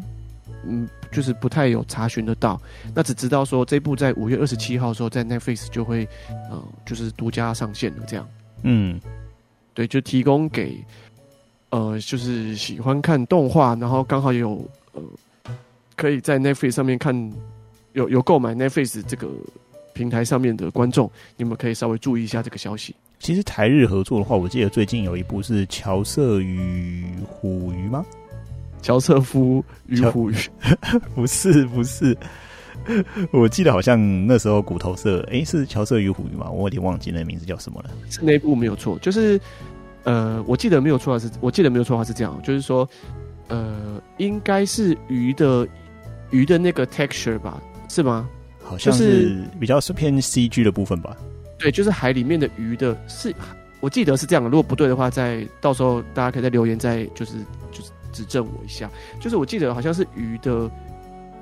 [0.66, 2.60] 嗯，就是不太有查询得到。
[2.94, 6.08] 那只知道说这部在五月二十七号的时候在 Netflix 就会，
[6.50, 8.28] 呃，就是独家上线了这样。
[8.64, 9.00] 嗯，
[9.74, 10.78] 对，就提供给，
[11.70, 15.02] 呃，就是喜欢看动画，然后刚好有呃，
[15.96, 17.34] 可以在 Netflix 上面看，
[17.92, 19.28] 有有购买 Netflix 这个
[19.94, 22.96] 平台上面的观众，你们可以稍微注意一下这个消息。
[23.20, 28.06] 其实台日合作的话，我记得最近有一部是《乔瑟与虎鱼》吗？
[28.84, 30.36] 乔瑟夫与虎鱼？
[31.16, 32.16] 不是，不是。
[33.32, 36.52] 我记得好像那时候骨头社，哎、欸，是乔瑟与虎鱼吗？
[36.52, 37.90] 我有点忘记那名字叫什么了。
[38.10, 39.40] 是那部没有错，就是
[40.04, 42.88] 呃，我记得没有错的是，我记得没有错的话是这样，就是说，
[43.48, 45.66] 呃，应该是鱼的
[46.30, 47.60] 鱼的那个 texture 吧？
[47.88, 48.28] 是吗？
[48.62, 51.16] 好像是比较是偏 CG 的部分吧。
[51.58, 53.34] 对，就是海里面的鱼的，是
[53.80, 54.50] 我记得是这样的。
[54.50, 57.38] 如果不对的话，在到时候大家可以在留言在就是
[57.72, 58.90] 就是指正我一下。
[59.20, 60.72] 就是我记得好像是鱼的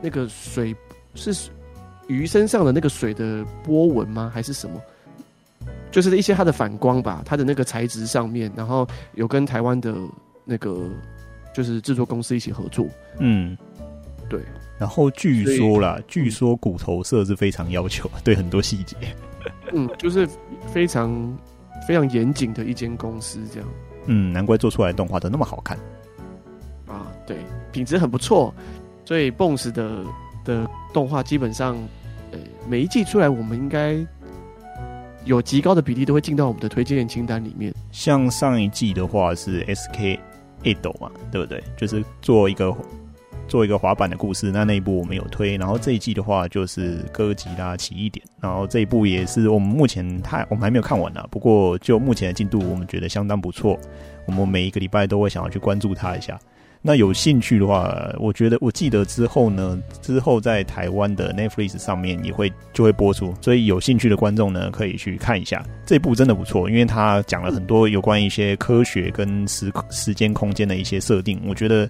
[0.01, 0.75] 那个水
[1.13, 1.49] 是
[2.07, 4.31] 鱼身上的那个水的波纹吗？
[4.33, 4.81] 还是什么？
[5.91, 9.93] 就是一些它的反光吧，它的那个材质上面，然后有跟台湾的
[10.45, 10.89] 那个
[11.53, 12.87] 就是制作公司一起合作。
[13.19, 13.57] 嗯，
[14.29, 14.41] 对。
[14.79, 18.95] 然后据说啦，据说骨头色是非常要求对很多细节。
[19.73, 20.27] 嗯，就是
[20.73, 21.37] 非常
[21.87, 23.69] 非常严谨的一间公司，这样。
[24.05, 25.77] 嗯，难怪做出来的动画都那么好看。
[27.31, 27.37] 对，
[27.71, 28.53] 品质很不错，
[29.05, 30.03] 所以 BONS 的
[30.43, 31.77] 的动画基本上，
[32.31, 33.95] 呃，每一季出来，我们应该
[35.23, 37.73] 有极高的比例都会进到我们的推荐清单里面。
[37.91, 40.19] 像上一季的话是 SK
[40.63, 41.63] Edo 嘛，对不对？
[41.77, 42.75] 就是做一个。
[43.47, 53.77] 做一个滑板的故事，那那一部我们有推，然后这一季的话就是哥吉拉奇异点，然后这一部也是我们目前太我们还没有看完呢、不过就目前的进度，我们觉得相当不错，
[54.25, 56.39] 我们每一个礼拜都会想要去关注它一下。
[56.81, 71.89] 那有兴趣的话，我觉得我记得之后呢，之后在台湾的 Netflix 上面也会就会播出，所以有兴趣的观众呢可以去看一下，这部真的不错，因为它讲了很多有关一些科学跟时时间空间的一些设定，我觉得。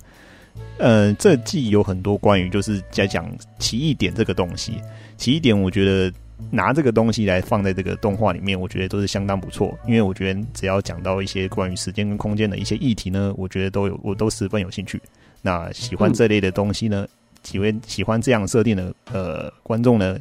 [0.77, 4.73] 呃，这季有很多关于就是在讲奇异点这个东西。
[5.15, 6.12] 奇异点，我觉得
[6.49, 9.77] 拿这个东西来放在这个动画里面，我觉得都是相当不错。
[9.86, 15.01] 因为我觉得只要讲到一些关于时间跟空间的一些议题呢，我觉得都有，我都十分有兴趣。
[15.41, 17.08] 那喜欢这类的东西呢，
[17.43, 20.17] 几位喜欢这样设定的呃观众呢，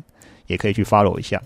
[0.46, 1.40] 也可以去 follow 一下。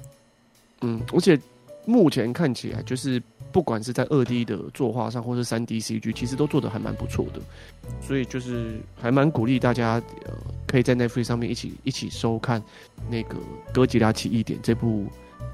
[0.80, 1.38] 嗯，而且
[1.84, 3.22] 目前看起来就是。
[3.54, 7.40] 不管是在二 D 的作画上，或是三 D CG，其实都做的还蛮不错的，
[8.00, 10.32] 所以就是还蛮鼓励大家，呃，
[10.66, 12.60] 可以在 Netflix 上面一起一起收看
[13.08, 13.36] 那个
[13.72, 15.06] 《哥吉拉奇异点》这部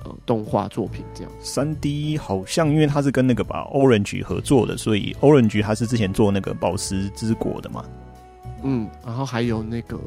[0.07, 1.05] 呃动画作品。
[1.13, 7.85] 这样三 D 好像因为它是跟那个吧 Orange 合作的，所以 Orange 它是之前做那个宝石之国的嘛。
[8.63, 10.01] 嗯，然后还有那个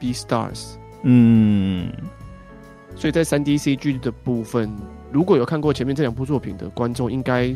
[0.00, 1.92] Beastars，嗯，
[2.94, 4.70] 所以在三 D CG 的部分。
[5.14, 7.54] 如果有看过前面这两部作品的观众，应该，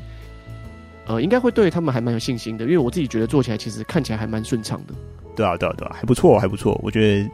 [1.09, 4.95] 呃，应该会对他们还蛮有信心的，因为我自己觉得做起来其实看起来还蛮顺畅的。
[5.35, 7.29] 对啊，对啊，对啊，还不错，还不错，我觉得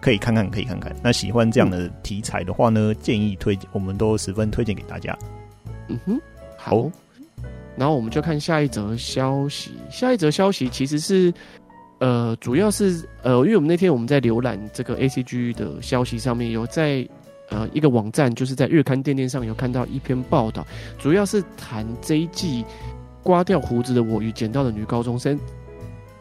[0.00, 0.94] 可以看看，可以看看。
[1.02, 5.18] 那喜欢这样的题材的话呢，嗯、建议推荐，我们都十分推荐给大家。
[5.88, 6.20] 嗯哼，
[6.56, 6.88] 好。
[7.76, 11.34] 然后我们就看下一则消息，下一则消息其实是，
[11.98, 17.04] 呃，主要是呃，因为我们那天我们在浏览这个 ACG 的消息上面有在。
[17.50, 20.66] 呃，一个网站就是在日刊电电上有看到一篇报道，
[20.98, 22.64] 主要是谈这一季
[23.22, 25.38] 刮掉胡子的我与捡到的女高中生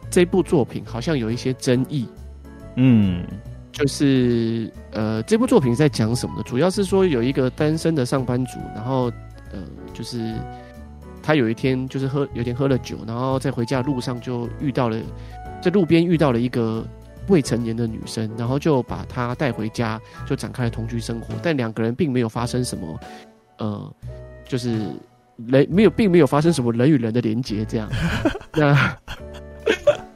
[0.10, 2.06] 这部作品好像有一些争议。
[2.76, 3.26] 嗯，
[3.72, 6.44] 就是呃，这部作品在讲什么呢？
[6.46, 9.12] 主要是说有一个单身的上班族，然后
[9.54, 9.60] 呃，
[9.94, 10.36] 就是
[11.22, 15.00] 他有一天就是喝有点喝了酒，然后在回家的路上就遇到了
[15.62, 16.86] 在路边遇到了一个。
[17.28, 21.34] 未成年的女生，然后就把她带回家，就展开了同居生活。
[21.42, 23.00] 但两个人并没有发生什么，
[23.58, 23.94] 呃，
[24.48, 24.80] 就是
[25.48, 27.90] 人没有，并没有发生什么人与人的连结，这样。
[28.54, 28.98] 那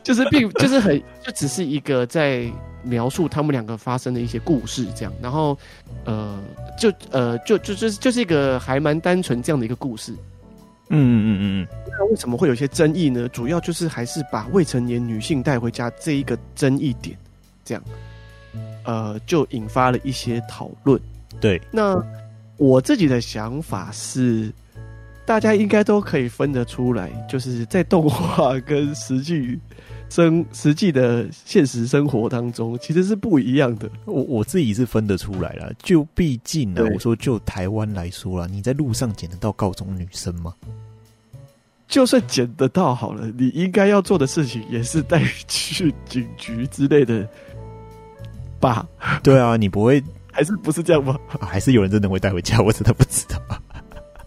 [0.03, 2.49] 就是并就是很，就只是一个在
[2.83, 5.13] 描述他们两个发生的一些故事，这样。
[5.21, 5.57] 然后，
[6.05, 6.41] 呃，
[6.79, 10.13] 就呃，就就就是就是一个还蛮单纯这样的一个故事。
[10.89, 13.28] 嗯嗯嗯嗯，那为什么会有些争议呢？
[13.30, 17.17] 主要就是还是把未成年女性带回家这一个争议点，
[17.65, 17.84] 这样，
[18.84, 21.00] 呃，就引发了一些讨论。
[21.41, 22.02] 对，那
[22.58, 24.52] 我自己的想法是，
[25.26, 29.60] 大家应该都可以分得出来，就是在动画跟实际
[30.09, 33.89] 生实际的现实生活当中，其实是不一样的。
[34.05, 40.53] 我我自己是分得出来了，就毕竟呢，我说就台湾来说啦，你在路上捡得到高中女生吗？
[41.87, 47.27] 就算捡得到好了，你应该要做的事情也是带去警局之类的
[48.59, 48.85] 吧？
[49.23, 51.17] 对啊，你不会 还是不是这样吗？
[51.39, 52.59] 啊，还是有人真的会带回家？
[52.61, 53.41] 我真的不知道。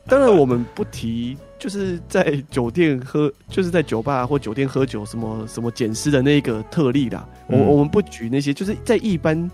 [0.07, 7.29] 当然，我们不提，就是在酒店喝，就是在酒吧或酒店喝酒，什么什么捡尸的那个特例啦。
[7.47, 9.49] 我、嗯、我们不举那些，就是在一般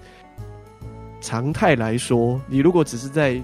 [1.20, 3.38] 常态来说，你如果只是在。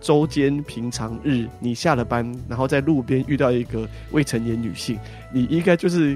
[0.00, 4.98] 周间平常日，你下了班，然后在路边遇到一个未成年女性，
[5.32, 6.14] 你应该就是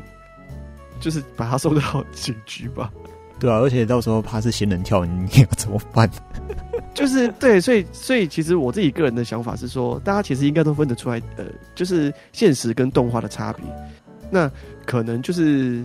[1.00, 2.92] 就是把她送到警局吧？
[3.40, 6.06] 对啊，而且到时候怕是仙人跳，你要怎么办？
[6.98, 13.64] 就是 对，所以所以其实我自己个人的想法是说，大家其实应该都分得出来，呃，就是现实跟动画的差别。
[14.30, 14.50] 那
[14.84, 15.84] 可能就是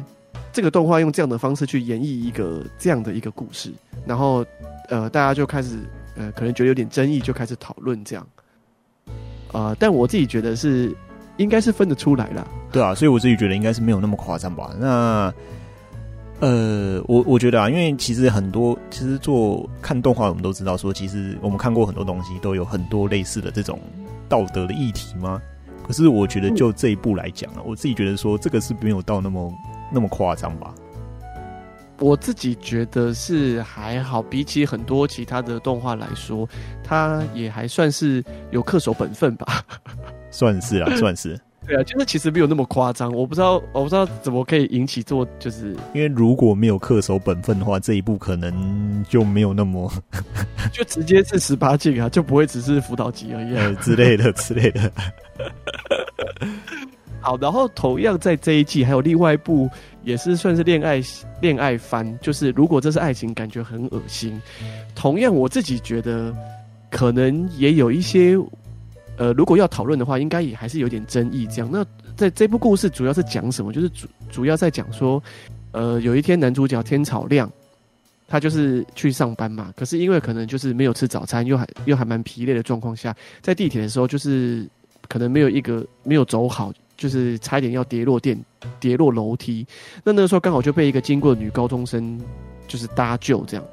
[0.52, 3.72] 这个动画用这样的方式去演绎一个这样的一个故事，
[4.06, 4.44] 然后
[4.90, 5.78] 呃，大家就开始。
[6.16, 8.24] 呃，可能觉得有点争议，就开始讨论这样。
[9.52, 10.96] 啊、呃，但我自己觉得是
[11.38, 12.48] 应该是分得出来啦。
[12.72, 14.76] 对啊，所以我自己觉得应该是没有那么夸张吧。
[14.80, 15.34] 那
[16.44, 23.80] 呃，我我觉得啊，因为其实很多其实做看动画，我们都知道说，其实我们看过很多东西，都有很多类似的这种
[24.28, 25.42] 道德的议题吗？
[25.88, 29.54] 可是我觉得就这一部来讲啊，我自己觉得说这个是没有到那么
[29.90, 30.76] 那么夸张吧。
[32.00, 36.46] 我自己觉得是还好，比起很多其他的动画来说，
[36.84, 39.64] 它也还算是有恪守本分吧。
[40.30, 41.40] 算是啊，算是。
[41.66, 43.12] 对啊，就是其实没有那么夸张。
[43.12, 49.92] 我不知道，我不知道怎么可以引起做，就是因为如果没有恪守本分的话，这一部可能就没有那么，
[50.72, 54.92] 就直接是十八禁啊，就不会只是辅导级而已、啊、 之类的之类的。
[57.22, 59.70] 好，然后同样在这一季还有另外一部。
[60.06, 61.02] 也是算是恋爱
[61.40, 64.38] 恋爱番，就是如果这是爱情，感觉很恶心。
[64.94, 66.36] 同样，我自己觉得
[66.92, 68.38] 可能也有一些，
[69.18, 71.48] 呃，如果要讨论的话，应该也还是有点争议。
[71.48, 73.72] 这样，那在这部故事主要是讲什么？
[73.72, 75.22] 就是主主要在讲说，
[75.72, 77.52] 呃，有一天男主角天草亮，
[78.28, 84.68] 他就是去上班嘛，可是因为可能就是没有吃早餐，又还又还蛮疲累的状况下，在地铁的时候，就是
[85.08, 86.72] 可能没有一个没有走好。
[86.96, 88.40] 就是差一点要跌落电，
[88.80, 89.66] 跌落楼梯。
[90.04, 92.22] 那那个时候刚好就被一个经过的女高中生
[92.68, 93.66] 就是搭救，这样。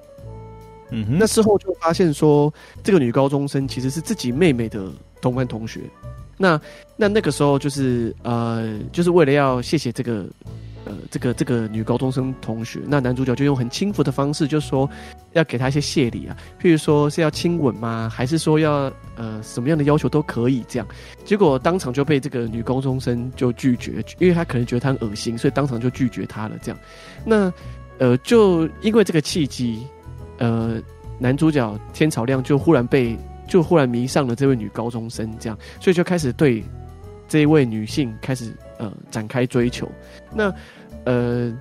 [0.91, 5.81] 嗯哼，那事后就发现说，这个女高中生其实是自己妹妹的同班同学。
[6.37, 6.61] 那
[6.97, 10.27] 那那个时候就是呃，就是为了要谢谢这个。
[10.87, 14.89] 呃，这个这个女高中生同学，那男主角就用很轻浮的方式，就说
[15.35, 18.11] 要给她一些谢礼啊，譬如说是要亲吻吗？
[18.11, 20.89] 还是说要呃什么样的要求都可以这样。
[21.23, 26.57] 结果当场就被这个女高中生就拒绝，因为她可能觉得她很恶心，所以当场就拒绝她了。
[26.63, 26.81] 这样，
[27.27, 27.53] 那
[27.99, 29.87] 呃就因为这个契机，
[30.39, 30.81] 呃
[31.19, 33.15] 男主角天草亮就忽然被
[33.51, 36.65] 就忽然迷上了这位女高中生，这样，所以就开始对
[37.29, 38.51] 这一位女性开始。
[38.83, 39.87] 呃，展开追求。
[40.35, 40.51] 那
[41.05, 41.55] 呃，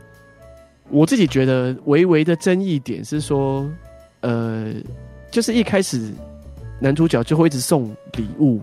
[0.88, 3.69] 我自己觉得微微的争议点是说，
[4.21, 4.73] 呃，
[5.30, 6.13] 就是一开始
[6.80, 8.62] 男主角就会一直送礼物、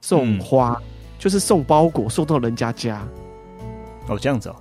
[0.00, 0.82] 送花，嗯、
[1.20, 3.06] 就是送包裹送到人家家。
[4.08, 4.56] 哦，这样子哦。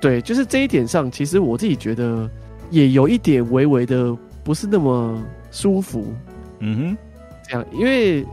[0.00, 2.28] 对，就是这一点上，其实我自己觉得
[2.72, 6.12] 也有一点微微的不是那么舒服。
[6.58, 6.98] 嗯哼，
[7.50, 8.24] 这样，因为。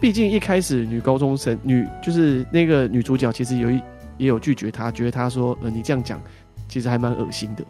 [0.00, 3.80] 毕竟一开始女高中生女就是那个女主角，其实有一
[4.18, 6.20] 也有拒绝他，觉得他说呃你这样讲
[6.66, 7.64] 其实还蛮恶心的。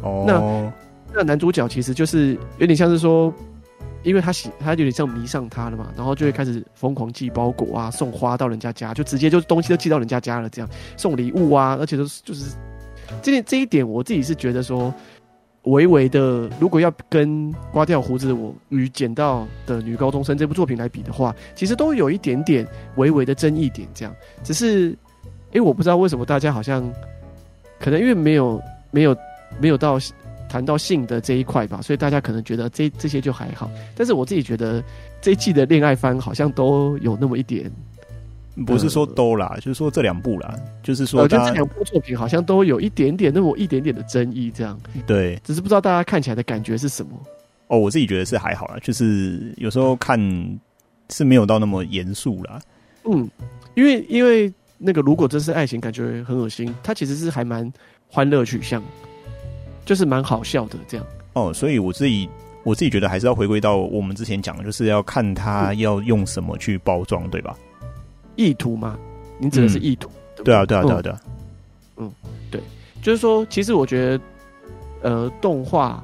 [0.00, 0.72] 哦，那
[1.12, 3.30] 那男主角其实就是有点像是说，
[4.02, 12.56] 因为他喜他有点像迷上他了嘛，然后就会开始疯狂寄包裹啊，送花到人家家，就直接就东西都寄到人家家了，这样送礼物啊，而且都是就是
[13.20, 14.90] 这点这一点我自己是觉得说。
[15.68, 23.86] 微微的，如果要跟刮掉胡子我与捡到的女高中生这部作品来比的话，其实都有一点点微微的争议点。
[23.94, 24.90] 这样，只是，
[25.52, 26.82] 因为我不知道为什么大家好像，
[27.78, 29.16] 可能因为没有没有
[29.60, 29.98] 没有到
[30.48, 33.70] 谈到性的这一块吧，所以大家可能觉得这这些就还好。
[33.94, 34.82] 但是我自己觉得
[35.20, 37.70] 这一季的恋爱番好像都有那么一点。
[38.66, 44.78] 不是说都啦，就是说这两部啦，就是说，我觉得这两部作品好像都有一点点那么一点点的争议，这样。
[45.06, 47.12] 对，只是不知道大家看起来的感觉是什么。
[47.68, 50.18] 哦，我自己觉得是还好啦，就是有时候看
[51.10, 52.60] 是没有到那么严肃啦。
[53.04, 53.28] 嗯，
[53.74, 57.70] 因为因为那个如果真是爱情，感觉很恶心，它其实是还蛮
[58.08, 58.82] 欢乐取向，
[59.84, 61.06] 就是蛮好笑的这样。
[61.34, 62.28] 哦，所以我自己
[62.64, 67.56] 我自己觉得还是要回归到我们之前讲的，就是要看他要用什么去包装，嗯、对吧？
[68.38, 68.96] 意图吗？
[69.38, 70.08] 你指的是意图？
[70.44, 71.20] 对啊，对啊，对啊，对啊。
[71.96, 72.10] 嗯，
[72.50, 72.62] 对。
[73.02, 74.20] 就是说，其实我觉得，
[75.02, 76.02] 呃，动画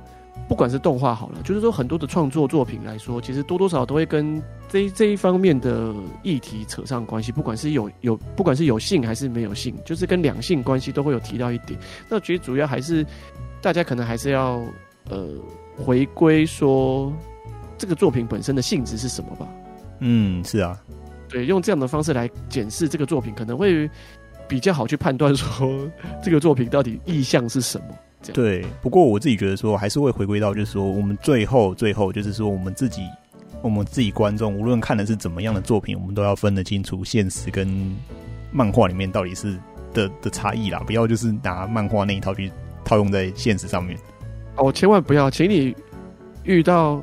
[0.49, 11.79] 不管是动画好了，就是说很多的创作作品来说，其实多多少少都会跟这这一方面的议题扯上关系，不管是有有，不管是有性还是没有性，就是跟两性关系都会有提到一点。
[12.09, 13.07] 那其实主要还是
[13.63, 14.61] 大家可能还是要
[15.09, 15.29] 呃
[15.77, 17.13] 回归说
[17.79, 19.49] 这个作品本身的性质是什么吧。
[20.01, 20.79] 嗯，是啊，
[21.35, 23.91] 对，用这样的方式来检视这个作品，可能会
[24.47, 25.91] 比较好去判断说
[26.23, 27.87] 这个作品到底意向是什么。
[28.33, 33.03] 对，不过我自己觉得说，还是会回归到就是说，我们最后最后就是说，我们自己
[33.63, 37.97] 我们自己观众，无论看的是怎么样的作品，我们都要分得清楚现实跟
[38.53, 39.59] 漫画里面到底是
[39.93, 42.49] 的的差异啦，不要就是拿漫画那一套去
[42.85, 43.99] 套用在现实上面。
[44.55, 45.75] 哦，千万不要，请你
[46.45, 47.03] 遇到。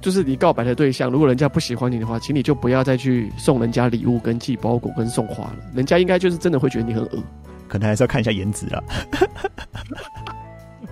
[0.00, 5.56] 就是你告白的对象，如果人家不喜欢你的话，请你就不要再去送人家礼物、跟寄包裹、跟送花了。
[5.74, 7.22] 人家应该就是真的会觉得你很恶，
[7.66, 8.82] 可能还是要看一下颜值啦。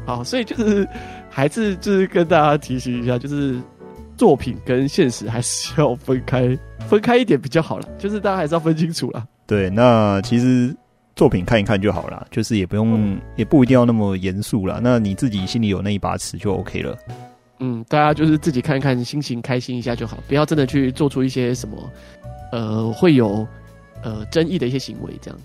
[0.05, 0.87] 好，所以就是
[1.31, 3.61] 还是就是跟大家提醒一下，就是
[4.17, 6.57] 作品跟现实还是要分开，
[6.89, 7.89] 分开一点比较好了。
[7.99, 9.27] 就是大家还是要分清楚啦。
[9.47, 10.75] 对，那其实
[11.15, 14.81] 作品看一看就好了，就是也不用，嗯、也不一定要那么严肃啦。
[14.83, 16.97] 那你自己心里有那一把尺就 OK 了。
[17.59, 21.91] 嗯，大家就是自己看看，心情开心一下就好，不要真的去做出一些什么，
[22.53, 23.47] 呃，会有
[24.03, 25.41] 呃争议的一些行为这样。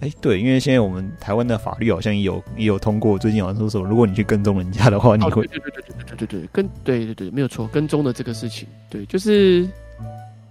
[0.00, 9.66] 哎、欸，对，因为现在我们台湾的法律好像也有也有通过，最近好像说什么，如果你去跟踪人家的话，你会、哦、对对对对对对对跟对对对没有错，跟踪的这个事情，对，就是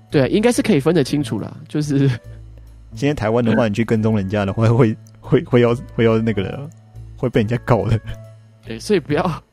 [0.09, 1.55] 对啊，应该是可以分得清楚啦。
[1.67, 2.07] 就是
[2.95, 6.69] 现在台湾的话，你去跟踪人家的话，会会会要会要那个的，
[7.17, 7.99] 会被人家告的。
[8.65, 9.43] 对，所以不要。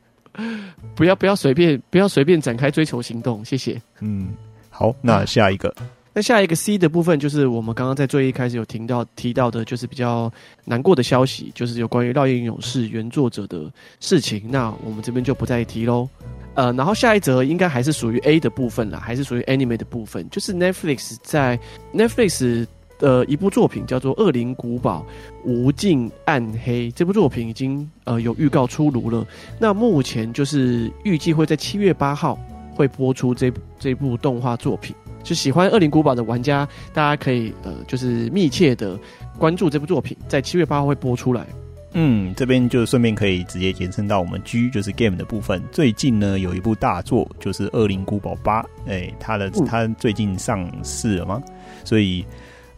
[1.01, 3.81] 不要不要随便不要随便展开追求行动，谢谢。
[4.01, 4.35] 嗯，
[4.69, 5.75] 好，那下一个，
[6.13, 10.31] 那下一个 C 的部分就是我们刚刚在最一开始有听到提到的，就是比较
[10.63, 14.43] 难过的消息，就是有关于《烙印勇士》原作者的事情。
[14.51, 16.07] 那我们这边就不再提喽。
[16.53, 21.59] 呃，然后下一则应该还是属于 A 的部分啦，还是属于 Anime 的部分，就是 Netflix 在
[21.95, 22.67] Netflix。
[23.01, 25.05] 的一部作品叫做《恶灵古堡：
[25.45, 29.27] 无尽暗黑》，这部作品已经呃有预告出炉了。
[29.59, 32.39] 那目前就是预计会在七月八号
[32.75, 34.95] 会播出这部这部动画作品。
[35.23, 38.99] 就喜欢《恶灵古堡》的玩家，大家可以呃就是密切的
[39.39, 41.47] 关注这部作品，在七月八号会播出来。
[41.93, 45.63] 嗯，这边就顺便可以直接延伸到我们 G 就是 Game 的部分。
[45.73, 51.43] 最近呢有一部大作就是《恶灵古堡八》，哎，它的它最近上市了吗？
[51.85, 52.25] 所以。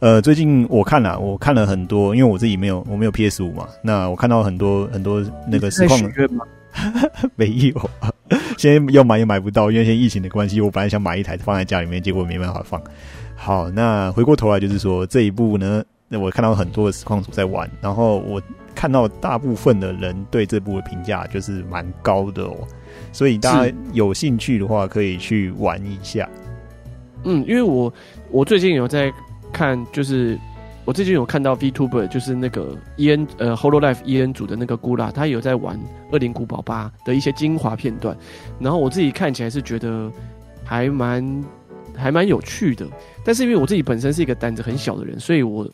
[0.03, 3.69] 呃，最近我看了，我看了很多，因为我自己没有，我没有 PS 五嘛。
[3.85, 6.01] 那我看到很多很多那个实况，
[7.37, 7.91] 没有，
[8.59, 10.61] 现在要买也买不到，因为现在疫情的关系。
[10.61, 12.83] 我本来想买一台放在家里面，结果没办法放。
[13.37, 18.43] 好，那回过头来就是说这一部呢，那我看到很多的实况组在玩，然后我
[18.75, 22.57] 看到大部分的人对这部的评价就是蛮高的哦，
[23.13, 26.29] 所以大家有兴趣的话可以去玩一下。
[27.23, 27.95] 嗯，因为我
[28.33, 29.13] 我最近有在。
[29.53, 30.39] 看，就是
[30.85, 35.77] 我最近有看到 VTuber，就是那个 EN 呃 Hololive EN 组的那个 Gura，他有在玩
[36.11, 38.17] 《恶灵古堡八》的一些精华片段，
[38.59, 40.11] 然后我自己看起来是觉得
[40.65, 41.45] 还蛮
[41.97, 42.87] 还蛮有趣的，
[43.25, 45.69] 但是因为我自己本身是一个胆子很小的人，所以我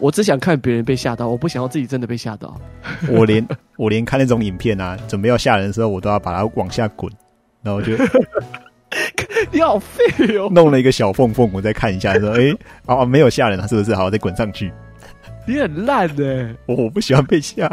[0.00, 2.58] 我只想看别人被吓到，我不想要自己真的被吓到。
[3.08, 7.12] 我连 我连看那种影片啊，准备要吓人的时候，我都要把它往下滚，
[7.62, 7.92] 然后就。
[9.52, 10.48] 你好废哦！
[10.50, 13.94] 弄了一个小缝缝，我再看一下，说：“哎、欸， 哦，没有吓人啊，是不是？
[13.94, 14.72] 好，再滚上去。”
[15.46, 17.68] 你很烂呢，我我不喜欢被吓。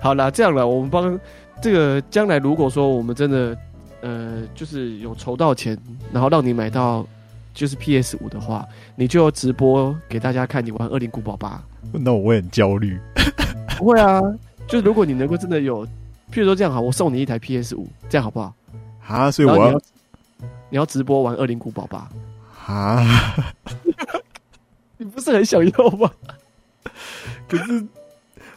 [0.00, 1.18] 好啦，这样了，我们帮
[1.62, 3.56] 这个将来，如果说我们真的
[4.02, 5.78] 呃，就是有筹到钱，
[6.12, 7.06] 然后让你买到
[7.54, 11.62] 就是 PS 五的话，你就直播给大家看你玩《二零古堡八》。
[11.98, 12.98] 那我会很焦虑。
[13.78, 14.20] 不会啊，
[14.66, 15.86] 就是如果你能够真的有，
[16.30, 18.54] 譬如说这样好，我送你一台 PS 五，这样好不好？
[19.06, 19.80] 啊，所以我要。
[20.70, 22.08] 你要直播玩《恶灵古堡》吧？
[22.66, 23.04] 啊！
[24.96, 26.10] 你不是很想要吗？
[27.48, 27.84] 可是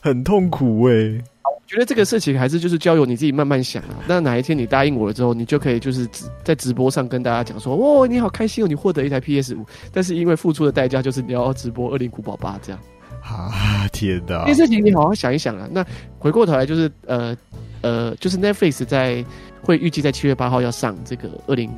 [0.02, 1.24] 很痛苦哎、欸。
[1.46, 3.96] 我觉得这个事情还是就是交由你自己慢慢想啊。
[4.06, 6.08] 那哪一天你答应我了之后，你就可以就是
[6.44, 12.80] 在直播上跟大家讲说：“哦，你好开心哦，你获得一台 PS 五。”但是因为付出的代价就是你要直播《恶灵古堡八》这样。
[13.24, 14.46] 啊天哪！
[14.46, 15.68] 这件事情你好好想一想啊。
[15.72, 15.84] 那
[16.20, 17.36] 回过头来就是呃
[17.82, 19.26] 呃，就是 Netflix 在
[19.62, 21.72] 会预计在七月八号要上这个恶灵。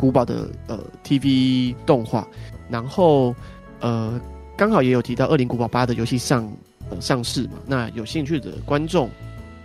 [0.00, 2.26] 古堡的呃 TV 动画，
[2.70, 3.34] 然后
[3.80, 4.18] 呃
[4.56, 6.50] 刚好也有提到《恶灵古堡八》的游戏上
[6.88, 9.10] 呃上市嘛，那有兴趣的观众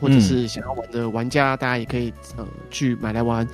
[0.02, 3.48] 或者是想要玩的玩家，嗯、大家也可以呃去买来玩。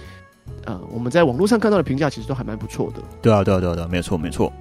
[0.65, 3.01] 呃，我们在网络上看到的评价其实都还蛮不错的。
[3.21, 4.51] 对啊，对啊，对啊，对啊，没错，没错。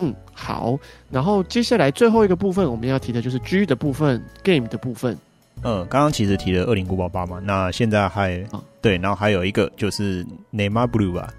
[0.00, 0.76] 嗯，好。
[1.10, 5.16] 然后接下来最后一个部分我们要提的就是 G 的部分，Game 的部分。
[5.62, 11.32] 嗯，刚刚其实提了《恶灵古堡八》嘛，那现在还、啊、对，然后还有一个就是《Neyma Blue》吧，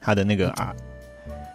[0.00, 0.74] 他的那个啊，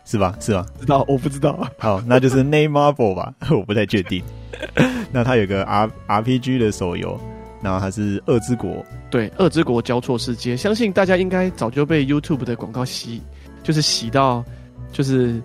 [0.06, 0.36] 是吧？
[0.40, 0.66] 是吧？
[0.80, 1.06] 知道？
[1.08, 1.68] 我不知道。
[1.78, 4.24] 好，那就是《Neyma Ball》吧， 我不太确定。
[5.12, 7.20] 那他有个 R RPG 的手游，
[7.62, 8.72] 然后它是《恶之国》。
[9.10, 13.22] 对，《恶之国交错世界》，相信大家应该早就被 YouTube 的广告洗，
[13.64, 14.44] 就是洗到，
[14.92, 15.42] 就是。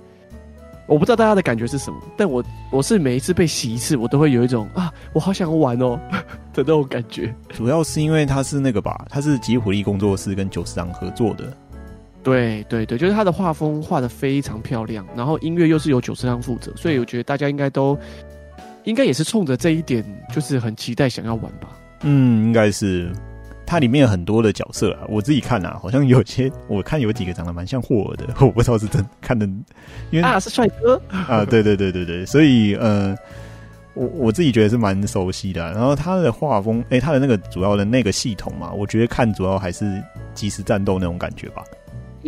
[0.87, 2.43] 我不知道大家的感觉是什么，但我
[2.73, 6.01] 我是每一次被洗一次，我都会有一种啊，我好想玩哦
[6.55, 7.35] 的那种感觉。
[7.51, 11.55] 主要是因为它是那个吧，它是吉卜力工作室跟久石让合作的。
[12.23, 17.99] 对对对，就是他的画风画的非常漂亮，然后音乐又是由久石让负责，所以我觉得大家应该都
[18.85, 21.69] 应该也是冲着这一点，就是很期待想要玩吧。
[22.03, 23.11] 嗯，应该是。
[23.71, 29.45] 它里面有很多的角色啊，我自己看啊，好像有些我看有几个长得蛮像霍尔的，我不知道是真看的，
[30.11, 33.15] 因为啊是帅哥 啊，对对对对对，所以呃，
[33.93, 35.71] 我我自己觉得是蛮熟悉的啊。
[35.73, 40.03] 然后他的画风，哎，他的那个主要的那个系统嘛，我觉得看主要还是
[40.33, 41.63] 即时战斗那种感觉吧。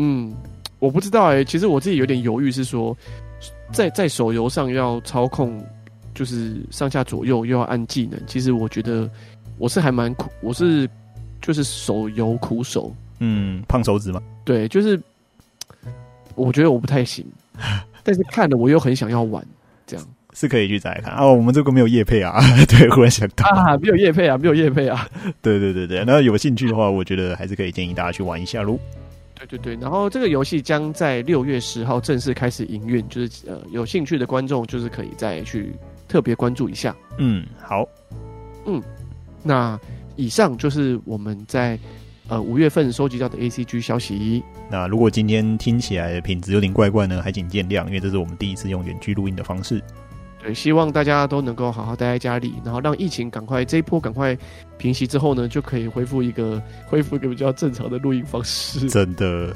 [0.00, 0.34] 嗯，
[0.78, 2.96] 我不知道哎，其实我自己有点犹豫，是说
[3.70, 5.62] 在在手游上要操控，
[6.14, 9.08] 就是上下左右又要按技能，其实我觉得
[9.58, 10.88] 我是还蛮苦，我是。
[11.42, 14.20] 就是手游苦手，嗯，胖手指吗？
[14.44, 15.00] 对，就是
[16.34, 17.24] 我觉得我不太行，
[18.04, 19.42] 但是看了我又很想要玩，
[19.86, 21.24] 这样是可以去再来看啊。
[21.24, 22.38] 我们这个没有叶配啊，
[22.68, 25.08] 对，忽然想到啊，没有叶配啊，没有叶配啊。
[25.40, 28.78] 对对对对，那有兴趣的话，我觉得还是可以建议大家去玩一下喽。
[29.46, 35.72] 对对对，然后这个游戏将在六月十号正式开始营运，就是呃，有兴趣的观众就是可以再去
[36.06, 36.94] 特别关注一下。
[37.18, 37.86] 嗯，好，
[38.66, 38.82] 嗯，
[39.42, 39.78] 那。
[40.16, 41.78] 以上就是我们在
[42.28, 44.42] 呃五月份收集到的 ACG 消息。
[44.70, 49.80] 那如果今天听起来的品质有点怪怪呢，还请见谅，因为这是我们第一次用远距录音的方式。
[50.42, 54.36] 对，希望大家都能够好好待在家里，然后让疫情赶快这一波赶快
[54.78, 58.88] 平息之后呢，就可以恢复一个恢复一个比较正常的录音方式。
[58.88, 59.54] 真的，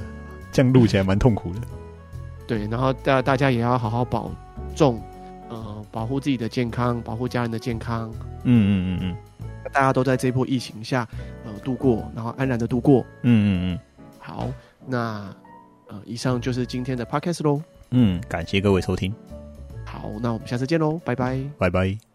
[0.52, 1.60] 这样录起来蛮痛苦的。
[2.46, 4.30] 对，然后大大家也要好好保
[4.76, 5.00] 重，
[5.48, 8.10] 呃，保护自己的健康，保护家人的健康。
[8.42, 9.16] 嗯嗯嗯嗯。
[9.72, 11.08] 大家都在这波疫情下，
[11.44, 13.00] 呃，度过，然后安然的度过。
[13.22, 13.78] 嗯嗯嗯。
[14.18, 14.48] 好，
[14.86, 15.34] 那
[15.88, 17.60] 呃，以上就是今天的 podcast 喽。
[17.90, 19.12] 嗯，感谢各位收听。
[20.04, 21.40] 好，那我们下次见喽，拜拜。
[21.56, 22.13] 拜拜。